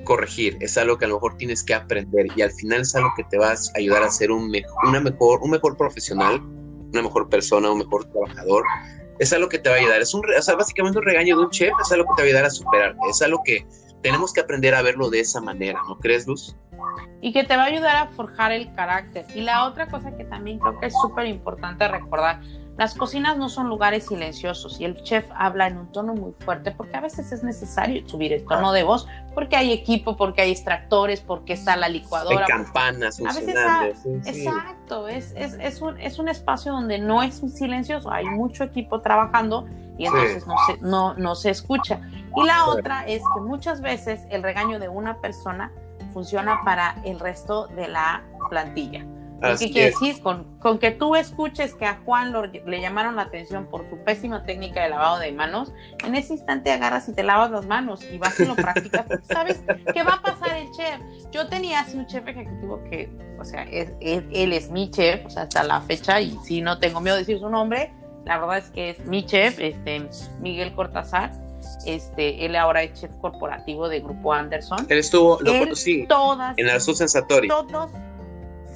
[0.04, 3.12] corregir, es algo que a lo mejor tienes que aprender y al final es algo
[3.16, 4.52] que te va a ayudar a ser un,
[4.84, 6.40] una mejor, un mejor profesional,
[6.92, 8.64] una mejor persona, un mejor trabajador.
[9.18, 10.00] Es algo que te va a ayudar.
[10.00, 10.22] Es un,
[10.58, 12.96] básicamente un regaño de un chef es algo que te va a ayudar a superar.
[13.08, 13.66] Es algo que
[14.02, 16.56] tenemos que aprender a verlo de esa manera, ¿no crees, Luz?
[17.20, 19.26] Y que te va a ayudar a forjar el carácter.
[19.34, 22.40] Y la otra cosa que también creo que es súper importante recordar,
[22.80, 26.70] las cocinas no son lugares silenciosos y el chef habla en un tono muy fuerte
[26.70, 30.52] porque a veces es necesario subir el tono de voz porque hay equipo, porque hay
[30.52, 32.46] extractores, porque está la licuadora.
[32.46, 33.54] Hay campanas a veces
[34.24, 39.02] Exacto, es, es, es, un, es un espacio donde no es silencioso, hay mucho equipo
[39.02, 42.00] trabajando y entonces no, se, no, no se escucha.
[42.34, 45.70] Y la otra es que muchas veces el regaño de una persona
[46.14, 49.04] funciona para el resto de la plantilla.
[49.40, 50.22] ¿Qué quiere decir?
[50.22, 52.34] Con, con, que tú escuches que a Juan
[52.66, 55.72] le llamaron la atención por su pésima técnica de lavado de manos,
[56.04, 59.24] en ese instante agarras y te lavas las manos y vas y lo practicas porque
[59.24, 61.00] sabes qué va a pasar el chef.
[61.32, 63.94] Yo tenía así un chef ejecutivo que, o sea, él,
[64.30, 67.38] es mi chef, o sea, hasta la fecha, y si no tengo miedo de decir
[67.38, 67.92] su nombre,
[68.24, 70.08] la verdad es que es mi chef, este,
[70.40, 71.32] Miguel Cortázar.
[71.86, 74.86] Este, él ahora es chef corporativo de Grupo Anderson.
[74.88, 77.48] Él estuvo, lo conocí, todas, en el Sensatori.
[77.48, 77.90] Todos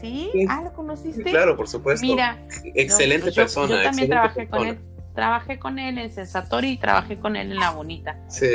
[0.05, 0.47] ¿Sí?
[0.49, 1.23] Ah, ¿lo conociste?
[1.25, 2.07] claro, por supuesto.
[2.07, 2.39] Mira.
[2.75, 3.77] Excelente persona.
[3.77, 4.79] Yo, también trabajé con él.
[5.15, 8.19] Trabajé con él en Sensatori y trabajé con él en La Bonita.
[8.29, 8.47] Sí.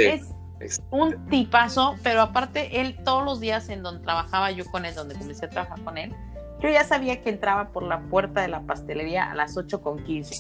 [0.59, 4.93] Es un tipazo, pero aparte él todos los días en donde trabajaba yo con él,
[4.93, 6.13] donde comencé a trabajar con él,
[6.61, 10.03] yo ya sabía que entraba por la puerta de la pastelería a las 8 con
[10.03, 10.35] 15.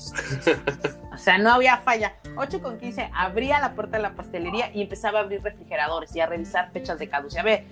[1.13, 2.15] o sea, no había falla.
[2.35, 6.19] 8 con 15 abría la puerta de la pastelería y empezaba a abrir refrigeradores y
[6.19, 7.41] a revisar fechas de caducidad.
[7.41, 7.65] A ver,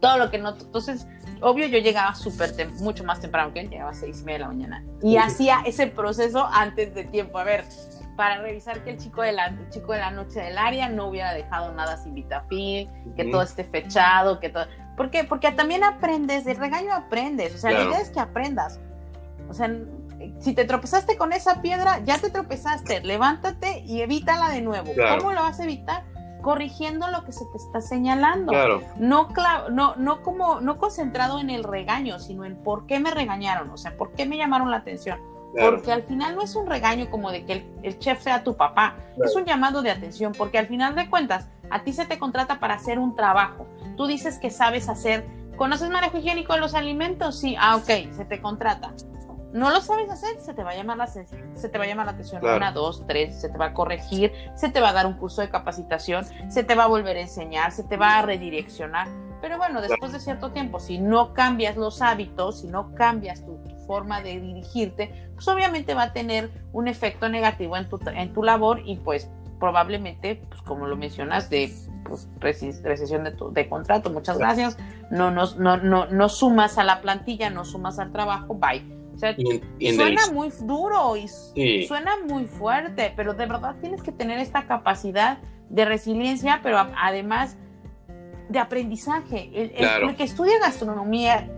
[0.00, 0.56] todo lo que no.
[0.56, 1.06] Entonces,
[1.40, 4.40] obvio, yo llegaba súper, mucho más temprano que él, llegaba a 6 y media de
[4.40, 4.84] la mañana.
[5.02, 7.38] Y hacía ese proceso antes de tiempo.
[7.38, 7.64] A ver,
[8.16, 11.32] para revisar que el chico de la, chico de la noche del área no hubiera
[11.32, 14.66] dejado nada sin vitafil, que todo esté fechado, que todo.
[14.96, 15.24] ¿Por qué?
[15.24, 18.78] Porque también aprendes, del regaño aprendes, o sea, la idea es que aprendas.
[19.48, 19.70] O sea,
[20.38, 24.92] si te tropezaste con esa piedra, ya te tropezaste, levántate y evítala de nuevo.
[25.18, 26.04] ¿Cómo lo vas a evitar?
[26.40, 28.52] Corrigiendo lo que se te está señalando.
[28.52, 28.82] Claro.
[28.98, 29.28] No,
[29.70, 33.76] no, no como, no concentrado en el regaño, sino en por qué me regañaron, o
[33.76, 35.18] sea, por qué me llamaron la atención.
[35.58, 38.94] Porque al final no es un regaño como de que el, chef sea tu papá,
[39.24, 42.60] es un llamado de atención, porque al final de cuentas, a ti se te contrata
[42.60, 43.66] para hacer un trabajo
[44.00, 45.26] tú dices que sabes hacer,
[45.58, 47.38] ¿conoces manejo higiénico de los alimentos?
[47.38, 48.94] Sí, ah, ok, se te contrata.
[49.52, 52.06] No lo sabes hacer, se te va a llamar la, se te va a llamar
[52.06, 55.06] la atención una, dos, tres, se te va a corregir, se te va a dar
[55.06, 58.22] un curso de capacitación, se te va a volver a enseñar, se te va a
[58.22, 59.08] redireccionar.
[59.40, 63.58] Pero bueno, después de cierto tiempo, si no cambias los hábitos, si no cambias tu,
[63.86, 68.44] forma de dirigirte, pues obviamente va a tener un efecto negativo en tu, en tu
[68.44, 74.38] labor y pues probablemente, pues como lo mencionas, de pues, recesión de, de, contrato, muchas
[74.38, 74.78] gracias,
[75.10, 78.99] no, no, no, no, sumas a la plantilla, no sumas al trabajo, bye.
[79.20, 79.36] Sea,
[79.94, 85.38] suena muy duro y suena muy fuerte, pero de verdad tienes que tener esta capacidad
[85.68, 87.56] de resiliencia, pero además
[88.48, 89.50] de aprendizaje.
[89.54, 91.48] El, que estudia gastronomía,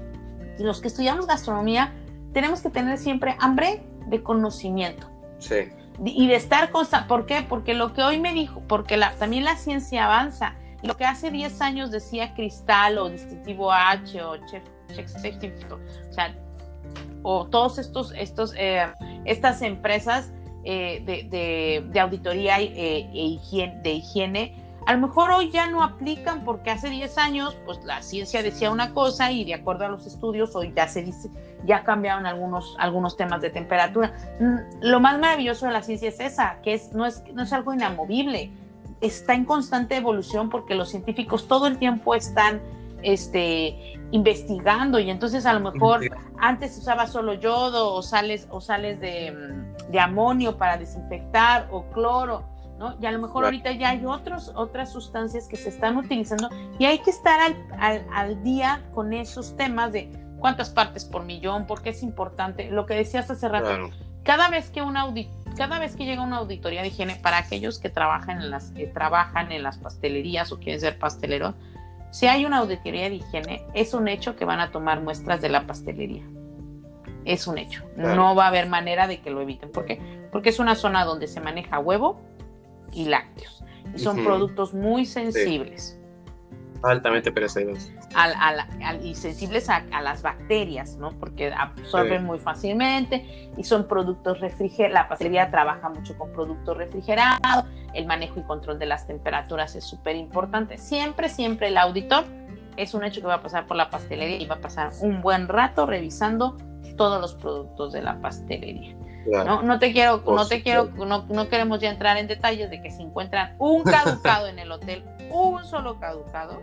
[0.58, 1.94] los que estudiamos gastronomía,
[2.32, 5.08] tenemos que tener siempre hambre de conocimiento.
[5.38, 5.70] Sí
[6.04, 7.08] y de estar constante.
[7.08, 7.42] ¿Por qué?
[7.48, 10.54] Porque lo que hoy me dijo, porque la, también la ciencia avanza.
[10.82, 16.36] Lo que hace 10 años decía Cristal o Distintivo H o Chef, o sea,
[17.22, 18.86] o todos estos, estos eh,
[19.24, 20.32] estas empresas
[20.64, 26.44] eh, de, de, auditoría eh, e de higiene a lo mejor hoy ya no aplican
[26.44, 30.06] porque hace 10 años pues la ciencia decía una cosa y de acuerdo a los
[30.06, 31.30] estudios hoy ya se dice,
[31.64, 34.12] ya cambiaron algunos, algunos temas de temperatura.
[34.40, 37.52] Mm, lo más maravilloso de la ciencia es esa, que es, no, es, no es
[37.52, 38.50] algo inamovible,
[39.00, 42.60] está en constante evolución porque los científicos todo el tiempo están
[43.02, 46.00] este, investigando y entonces a lo mejor
[46.38, 49.34] antes usaba solo yodo o sales, o sales de,
[49.90, 52.52] de amonio para desinfectar o cloro
[53.00, 56.84] y a lo mejor ahorita ya hay otros, otras sustancias que se están utilizando y
[56.84, 57.38] hay que estar
[57.78, 62.70] al, al, día con esos temas de cuántas partes por millón, porque es importante.
[62.70, 63.90] Lo que decías hace rato,
[64.24, 65.06] cada vez que una
[65.56, 68.86] cada vez que llega una auditoría de higiene para aquellos que trabajan en las que
[68.86, 71.54] trabajan en las pastelerías o quieren ser pasteleros,
[72.12, 75.48] si hay una auditoría de higiene, es un hecho que van a tomar muestras de
[75.48, 76.22] la pastelería.
[77.24, 77.82] Es un hecho.
[77.96, 79.72] No va a haber manera de que lo eviten.
[79.72, 80.00] ¿Por qué?
[80.30, 82.20] Porque es una zona donde se maneja huevo,
[82.92, 83.64] y lácteos.
[83.94, 85.98] Y son productos muy sensibles.
[86.82, 87.90] altamente perecederos.
[89.02, 91.10] Y sensibles a, las bacterias, ¿no?
[91.18, 94.94] Porque absorben muy fácilmente y son productos refrigerados.
[94.94, 97.64] La pastelería trabaja mucho con productos refrigerados.
[97.94, 100.78] El manejo y control de las temperaturas es súper importante.
[100.78, 102.24] Siempre, siempre el auditor
[102.76, 105.20] es un hecho que va a pasar por la pastelería y va a pasar un
[105.20, 106.56] buen rato revisando
[106.96, 108.96] todos los productos de la pastelería.
[109.26, 112.82] No, no te quiero, no te quiero, no, no, queremos ya entrar en detalles de
[112.82, 116.60] que se encuentran un caducado en el hotel, un solo caducado.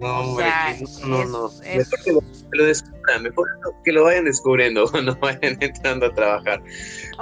[0.00, 0.46] No, hombre,
[1.06, 3.48] no, no, mejor que lo, descubran, mejor
[3.84, 6.62] que lo vayan descubriendo cuando vayan entrando a trabajar.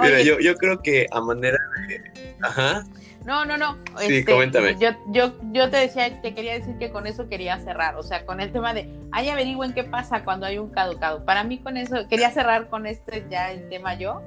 [0.01, 1.57] Mira, yo, yo creo que a manera
[1.87, 2.85] de, ajá,
[3.25, 3.75] no, no, no.
[3.97, 4.77] Sí, este, coméntame.
[4.79, 8.25] Yo, yo, yo te decía, te quería decir que con eso quería cerrar, o sea,
[8.25, 11.25] con el tema de, ay, averigüen qué pasa cuando hay un caducado.
[11.25, 14.21] Para mí con eso, quería cerrar con este ya el tema yo.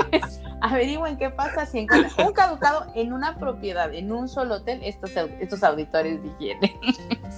[0.62, 5.10] averigüen qué pasa si encuentran un caducado en una propiedad, en un solo hotel, estos,
[5.40, 6.80] estos auditores de higiene.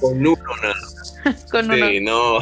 [0.01, 0.37] con uno
[1.51, 1.87] con uno.
[1.89, 2.39] Sí, no.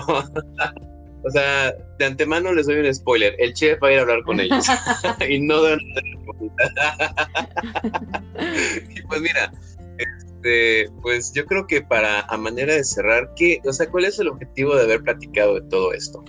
[1.25, 3.35] O sea, de antemano les doy un spoiler.
[3.39, 4.67] El chef va a ir a hablar con ellos.
[5.29, 5.79] y no dan
[8.97, 9.53] y pues mira,
[9.99, 14.19] este, pues yo creo que para a manera de cerrar, ¿qué, o sea, ¿cuál es
[14.19, 16.25] el objetivo de haber platicado de todo esto?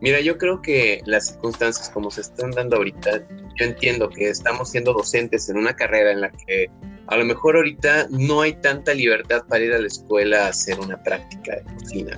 [0.00, 3.26] Mira, yo creo que las circunstancias como se están dando ahorita,
[3.58, 6.70] yo entiendo que estamos siendo docentes en una carrera en la que
[7.06, 10.78] a lo mejor ahorita no hay tanta libertad para ir a la escuela a hacer
[10.78, 12.16] una práctica de cocina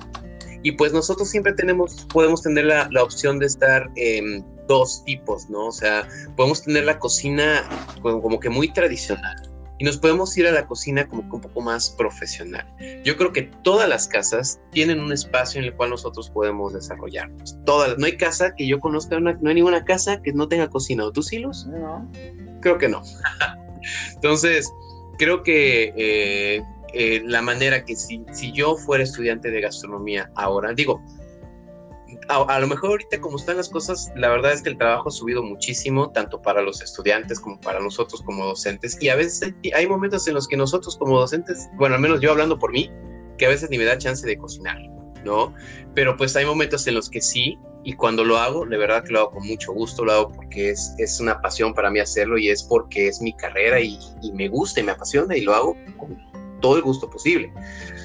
[0.63, 5.49] y pues nosotros siempre tenemos, podemos tener la, la opción de estar en dos tipos,
[5.49, 5.67] ¿no?
[5.67, 6.07] O sea,
[6.37, 7.67] podemos tener la cocina
[8.01, 9.35] como, que muy tradicional
[9.79, 12.65] y nos podemos ir a la cocina como que un poco más profesional.
[13.03, 17.57] Yo creo que todas las casas tienen un espacio en el cual nosotros podemos desarrollarnos.
[17.65, 21.05] Todas, no hay casa que yo conozca, no hay ninguna casa que no tenga cocina.
[21.05, 22.09] ¿O tú sí, No.
[22.61, 23.01] Creo que no.
[24.15, 24.69] Entonces,
[25.17, 26.61] creo que eh,
[26.93, 31.01] eh, la manera que si, si yo fuera estudiante de gastronomía ahora, digo,
[32.27, 35.11] a, lo mejor ahorita como están las cosas, la verdad es que el trabajo ha
[35.11, 38.97] subido muchísimo, tanto para los estudiantes como para nosotros como docentes.
[39.01, 42.31] Y a veces hay, momentos en los que nosotros como docentes, bueno, al menos yo
[42.31, 42.91] hablando por mí,
[43.37, 44.77] que a veces ni me da chance de cocinar,
[45.23, 45.53] ¿no?
[45.95, 49.13] Pero pues hay momentos en los que sí, y cuando lo hago, de verdad que
[49.13, 52.37] lo hago con mucho gusto, lo hago porque es, es una pasión para mí hacerlo
[52.37, 55.55] y es porque es mi carrera y, y me gusta y me apasiona y lo
[55.55, 56.28] hago con
[56.59, 57.51] todo el gusto posible.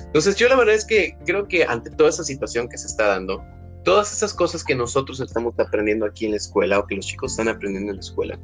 [0.05, 3.09] Entonces yo la verdad es que creo que ante toda esa situación que se está
[3.09, 3.43] dando,
[3.85, 7.33] todas esas cosas que nosotros estamos aprendiendo aquí en la escuela o que los chicos
[7.33, 8.39] están aprendiendo en la escuela,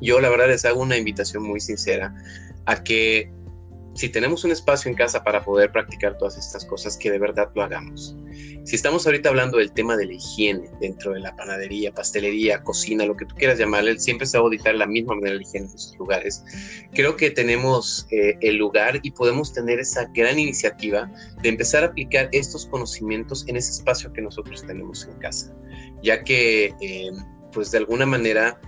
[0.00, 2.14] yo la verdad les hago una invitación muy sincera
[2.66, 3.30] a que
[3.94, 7.50] si tenemos un espacio en casa para poder practicar todas estas cosas, que de verdad
[7.54, 8.16] lo hagamos.
[8.64, 13.04] Si estamos ahorita hablando del tema de la higiene dentro de la panadería, pastelería, cocina,
[13.04, 15.66] lo que tú quieras llamarle, siempre se va a auditar la misma manera la higiene
[15.66, 16.44] en esos lugares.
[16.92, 21.10] Creo que tenemos eh, el lugar y podemos tener esa gran iniciativa
[21.42, 25.54] de empezar a aplicar estos conocimientos en ese espacio que nosotros tenemos en casa,
[26.02, 27.10] ya que, eh,
[27.52, 28.58] pues de alguna manera,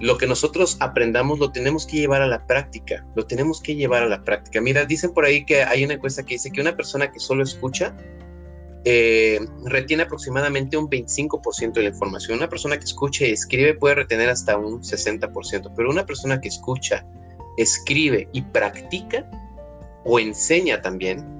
[0.00, 4.02] lo que nosotros aprendamos lo tenemos que llevar a la práctica, lo tenemos que llevar
[4.02, 4.60] a la práctica.
[4.60, 7.42] Mira, dicen por ahí que hay una encuesta que dice que una persona que solo
[7.42, 7.94] escucha
[8.86, 12.38] eh, retiene aproximadamente un 25% de la información.
[12.38, 16.48] Una persona que escucha y escribe puede retener hasta un 60%, pero una persona que
[16.48, 17.06] escucha,
[17.58, 19.28] escribe y practica
[20.04, 21.39] o enseña también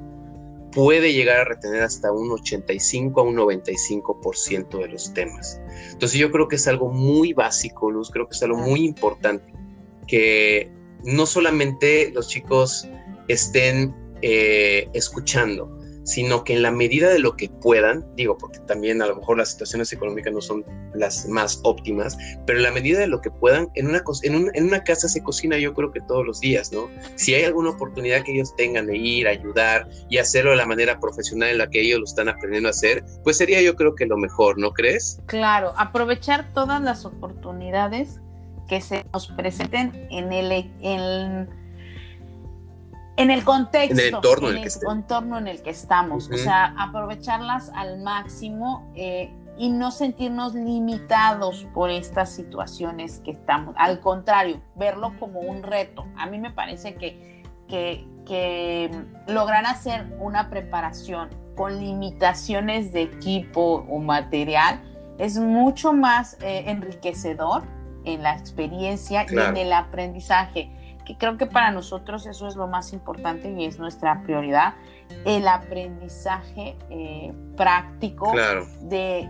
[0.72, 5.60] puede llegar a retener hasta un 85 a un 95% de los temas.
[5.92, 9.52] Entonces yo creo que es algo muy básico, Luz, creo que es algo muy importante,
[10.06, 10.70] que
[11.04, 12.88] no solamente los chicos
[13.28, 19.02] estén eh, escuchando, sino que en la medida de lo que puedan, digo, porque también
[19.02, 22.98] a lo mejor las situaciones económicas no son las más óptimas, pero en la medida
[22.98, 26.00] de lo que puedan, en una, en, en una casa se cocina yo creo que
[26.02, 26.88] todos los días, ¿no?
[27.16, 30.98] Si hay alguna oportunidad que ellos tengan de ir, ayudar y hacerlo de la manera
[31.00, 34.06] profesional en la que ellos lo están aprendiendo a hacer, pues sería yo creo que
[34.06, 35.20] lo mejor, ¿no crees?
[35.26, 38.20] Claro, aprovechar todas las oportunidades
[38.68, 41.48] que se nos presenten en el...
[43.16, 46.74] en el contexto, en el entorno en, el, entorno en el que estamos, o sea,
[46.78, 53.74] aprovecharlas al máximo eh, y no sentirnos limitados por estas situaciones que estamos.
[53.78, 56.06] Al contrario, verlo como un reto.
[56.16, 58.90] A mí me parece que, que, que
[59.26, 64.80] lograr hacer una preparación con limitaciones de equipo o material
[65.18, 67.62] es mucho más eh, enriquecedor
[68.04, 70.72] en la experiencia y en el aprendizaje
[71.18, 74.74] creo que para nosotros eso es lo más importante y es nuestra prioridad,
[75.24, 78.32] el aprendizaje eh, práctico
[78.82, 79.28] de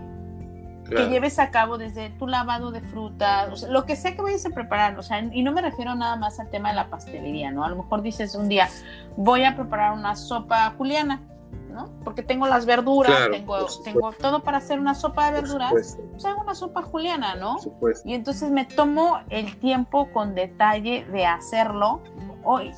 [0.88, 4.50] que lleves a cabo desde tu lavado de frutas, lo que sea que vayas a
[4.50, 7.64] preparar, o sea, y no me refiero nada más al tema de la pastelería, ¿no?
[7.64, 8.68] A lo mejor dices un día,
[9.16, 11.22] voy a preparar una sopa juliana,
[11.70, 11.90] ¿no?
[12.04, 16.42] Porque tengo las verduras, tengo, tengo todo para hacer una sopa de verduras, pues hago
[16.42, 17.56] una sopa juliana, ¿no?
[18.04, 22.00] Y entonces me tomo el tiempo con detalle de hacerlo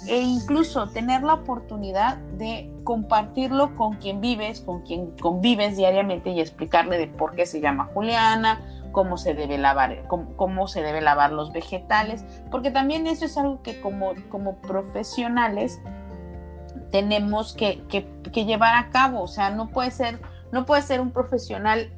[0.08, 6.40] e incluso tener la oportunidad de compartirlo con quien vives, con quien convives diariamente y
[6.40, 11.32] explicarle de por qué se llama Juliana, cómo se debe lavar, cómo, se debe lavar
[11.32, 15.80] los vegetales, porque también eso es algo que como, como profesionales
[16.92, 17.82] tenemos que,
[18.32, 19.22] llevar a cabo.
[19.22, 20.20] O sea, no puede ser,
[20.52, 21.90] no puede ser un profesional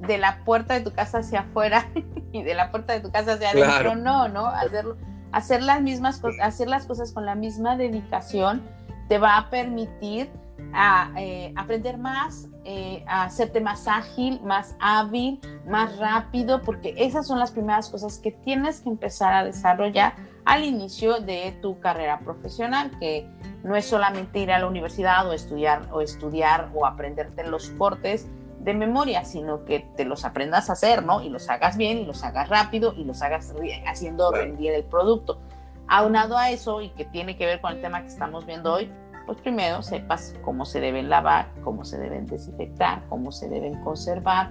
[0.00, 1.88] de la puerta de tu casa hacia afuera
[2.32, 3.94] y de la puerta de tu casa hacia adentro.
[3.94, 4.96] No, no, hacerlo,
[5.30, 8.62] hacer las mismas cosas, hacer las cosas con la misma dedicación
[9.08, 10.30] te va a permitir
[10.72, 17.26] a eh, aprender más, eh, a hacerte más ágil, más hábil, más rápido, porque esas
[17.26, 22.20] son las primeras cosas que tienes que empezar a desarrollar al inicio de tu carrera
[22.20, 23.28] profesional, que
[23.62, 28.28] no es solamente ir a la universidad o estudiar o estudiar o aprenderte los cortes
[28.60, 31.22] de memoria, sino que te los aprendas a hacer, ¿no?
[31.22, 33.54] Y los hagas bien y los hagas rápido y los hagas
[33.86, 35.38] haciendo rendir el producto.
[35.86, 38.90] Aunado a eso y que tiene que ver con el tema que estamos viendo hoy,
[39.26, 44.50] pues primero sepas cómo se deben lavar, cómo se deben desinfectar, cómo se deben conservar,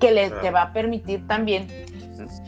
[0.00, 1.66] que le, te va a permitir también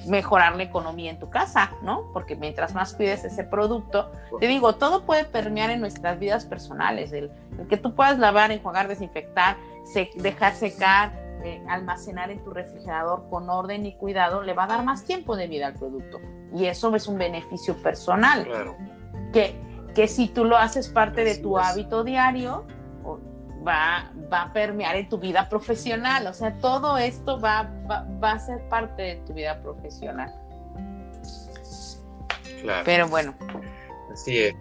[0.06, 2.10] mejorar la economía en tu casa, ¿no?
[2.12, 7.12] Porque mientras más cuides ese producto, te digo, todo puede permear en nuestras vidas personales,
[7.12, 7.30] el,
[7.68, 9.56] que tú puedas lavar, enjuagar, desinfectar,
[10.16, 11.12] dejar secar,
[11.44, 15.36] eh, almacenar en tu refrigerador con orden y cuidado, le va a dar más tiempo
[15.36, 16.20] de vida al producto.
[16.54, 18.44] Y eso es un beneficio personal.
[18.44, 18.76] Claro.
[19.32, 19.66] Que
[19.96, 22.66] que si tú lo haces parte de tu hábito diario,
[23.66, 26.26] va, va a permear en tu vida profesional.
[26.26, 30.32] O sea, todo esto va, va, a ser parte de tu vida profesional.
[32.62, 32.82] Claro.
[32.84, 33.34] Pero bueno.
[34.12, 34.54] Así es.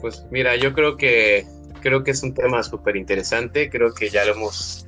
[0.00, 1.46] Pues mira, yo creo que
[1.82, 3.68] creo que es un tema súper interesante.
[3.68, 4.86] Creo que ya lo hemos,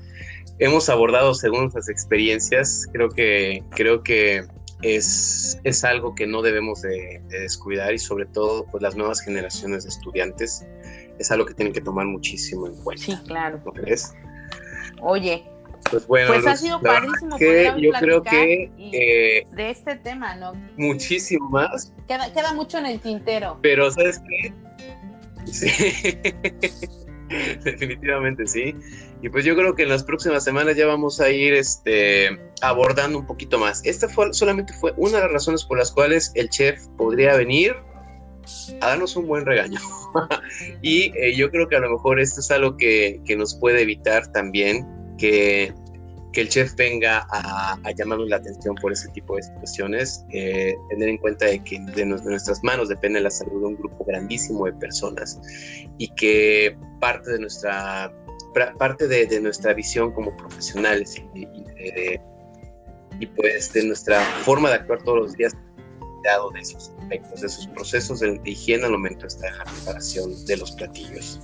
[0.58, 2.86] hemos abordado según nuestras experiencias.
[2.92, 4.46] Creo que, creo que
[4.82, 9.84] es, es algo que no debemos de, descuidar y sobre todo pues las nuevas generaciones
[9.84, 10.64] de estudiantes
[11.18, 13.04] es algo que tienen que tomar muchísimo en cuenta.
[13.04, 13.60] Sí, claro.
[13.64, 14.14] ¿No crees?
[15.00, 15.44] Oye,
[15.90, 20.52] pues bueno, pues ha sido padrísimo que yo creo que eh, de este tema, ¿no?
[20.76, 21.92] Muchísimo más.
[22.08, 23.58] Queda, queda mucho en el tintero.
[23.62, 24.52] Pero ¿sabes qué?
[25.50, 25.68] Sí.
[27.64, 28.74] Definitivamente sí.
[29.22, 33.18] Y pues yo creo que en las próximas semanas ya vamos a ir este, abordando
[33.18, 33.84] un poquito más.
[33.84, 37.74] Esta fue, solamente fue una de las razones por las cuales el chef podría venir
[38.80, 39.80] a darnos un buen regaño.
[40.82, 43.82] y eh, yo creo que a lo mejor esto es algo que, que nos puede
[43.82, 44.86] evitar también
[45.18, 45.72] que
[46.34, 51.08] que el chef venga a, llamarnos la atención por ese tipo de situaciones, eh, tener
[51.08, 54.72] en cuenta de que de, nuestras manos depende la salud de un grupo grandísimo de
[54.74, 55.40] personas
[55.96, 58.12] y que parte de nuestra,
[58.78, 61.46] parte de, nuestra visión como profesionales y,
[63.20, 67.66] y, pues de nuestra forma de actuar todos los días de esos aspectos, de esos
[67.68, 71.40] procesos de higiene al momento de esta preparación de los platillos.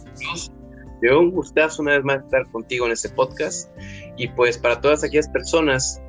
[1.02, 3.70] Yo un gustazo una vez más estar contigo en este podcast
[4.16, 6.00] y pues para todas aquellas personas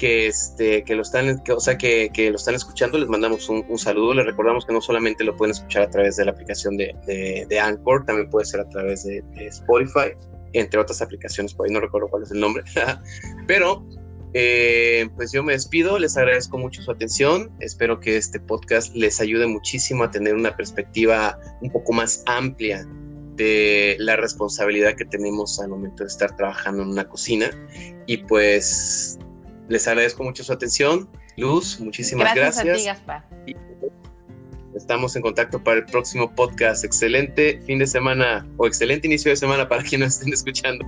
[0.00, 3.48] que, este, que lo están, que, o sea, que, que, lo están escuchando, les mandamos
[3.50, 4.14] un, un, saludo.
[4.14, 7.46] Les recordamos que no solamente lo pueden escuchar a través de la aplicación de, de,
[7.46, 10.14] de Anchor, también puede ser a través de, Spotify,
[10.54, 12.64] entre otras aplicaciones, por ahí no recuerdo cuál es el nombre.
[13.46, 13.86] Pero
[14.32, 19.20] eh, pues yo me despido, les agradezco mucho su atención, espero que este podcast les
[19.20, 22.86] ayude muchísimo a tener una perspectiva un poco más amplia
[23.40, 27.50] de la responsabilidad que tenemos al momento de estar trabajando en una cocina.
[28.06, 29.18] Y pues
[29.68, 31.08] les agradezco mucho su atención.
[31.36, 32.64] Luz, muchísimas gracias.
[32.64, 33.02] gracias.
[33.08, 33.56] A ti.
[34.74, 36.84] Estamos en contacto para el próximo podcast.
[36.84, 40.84] Excelente fin de semana o excelente inicio de semana para quienes estén escuchando.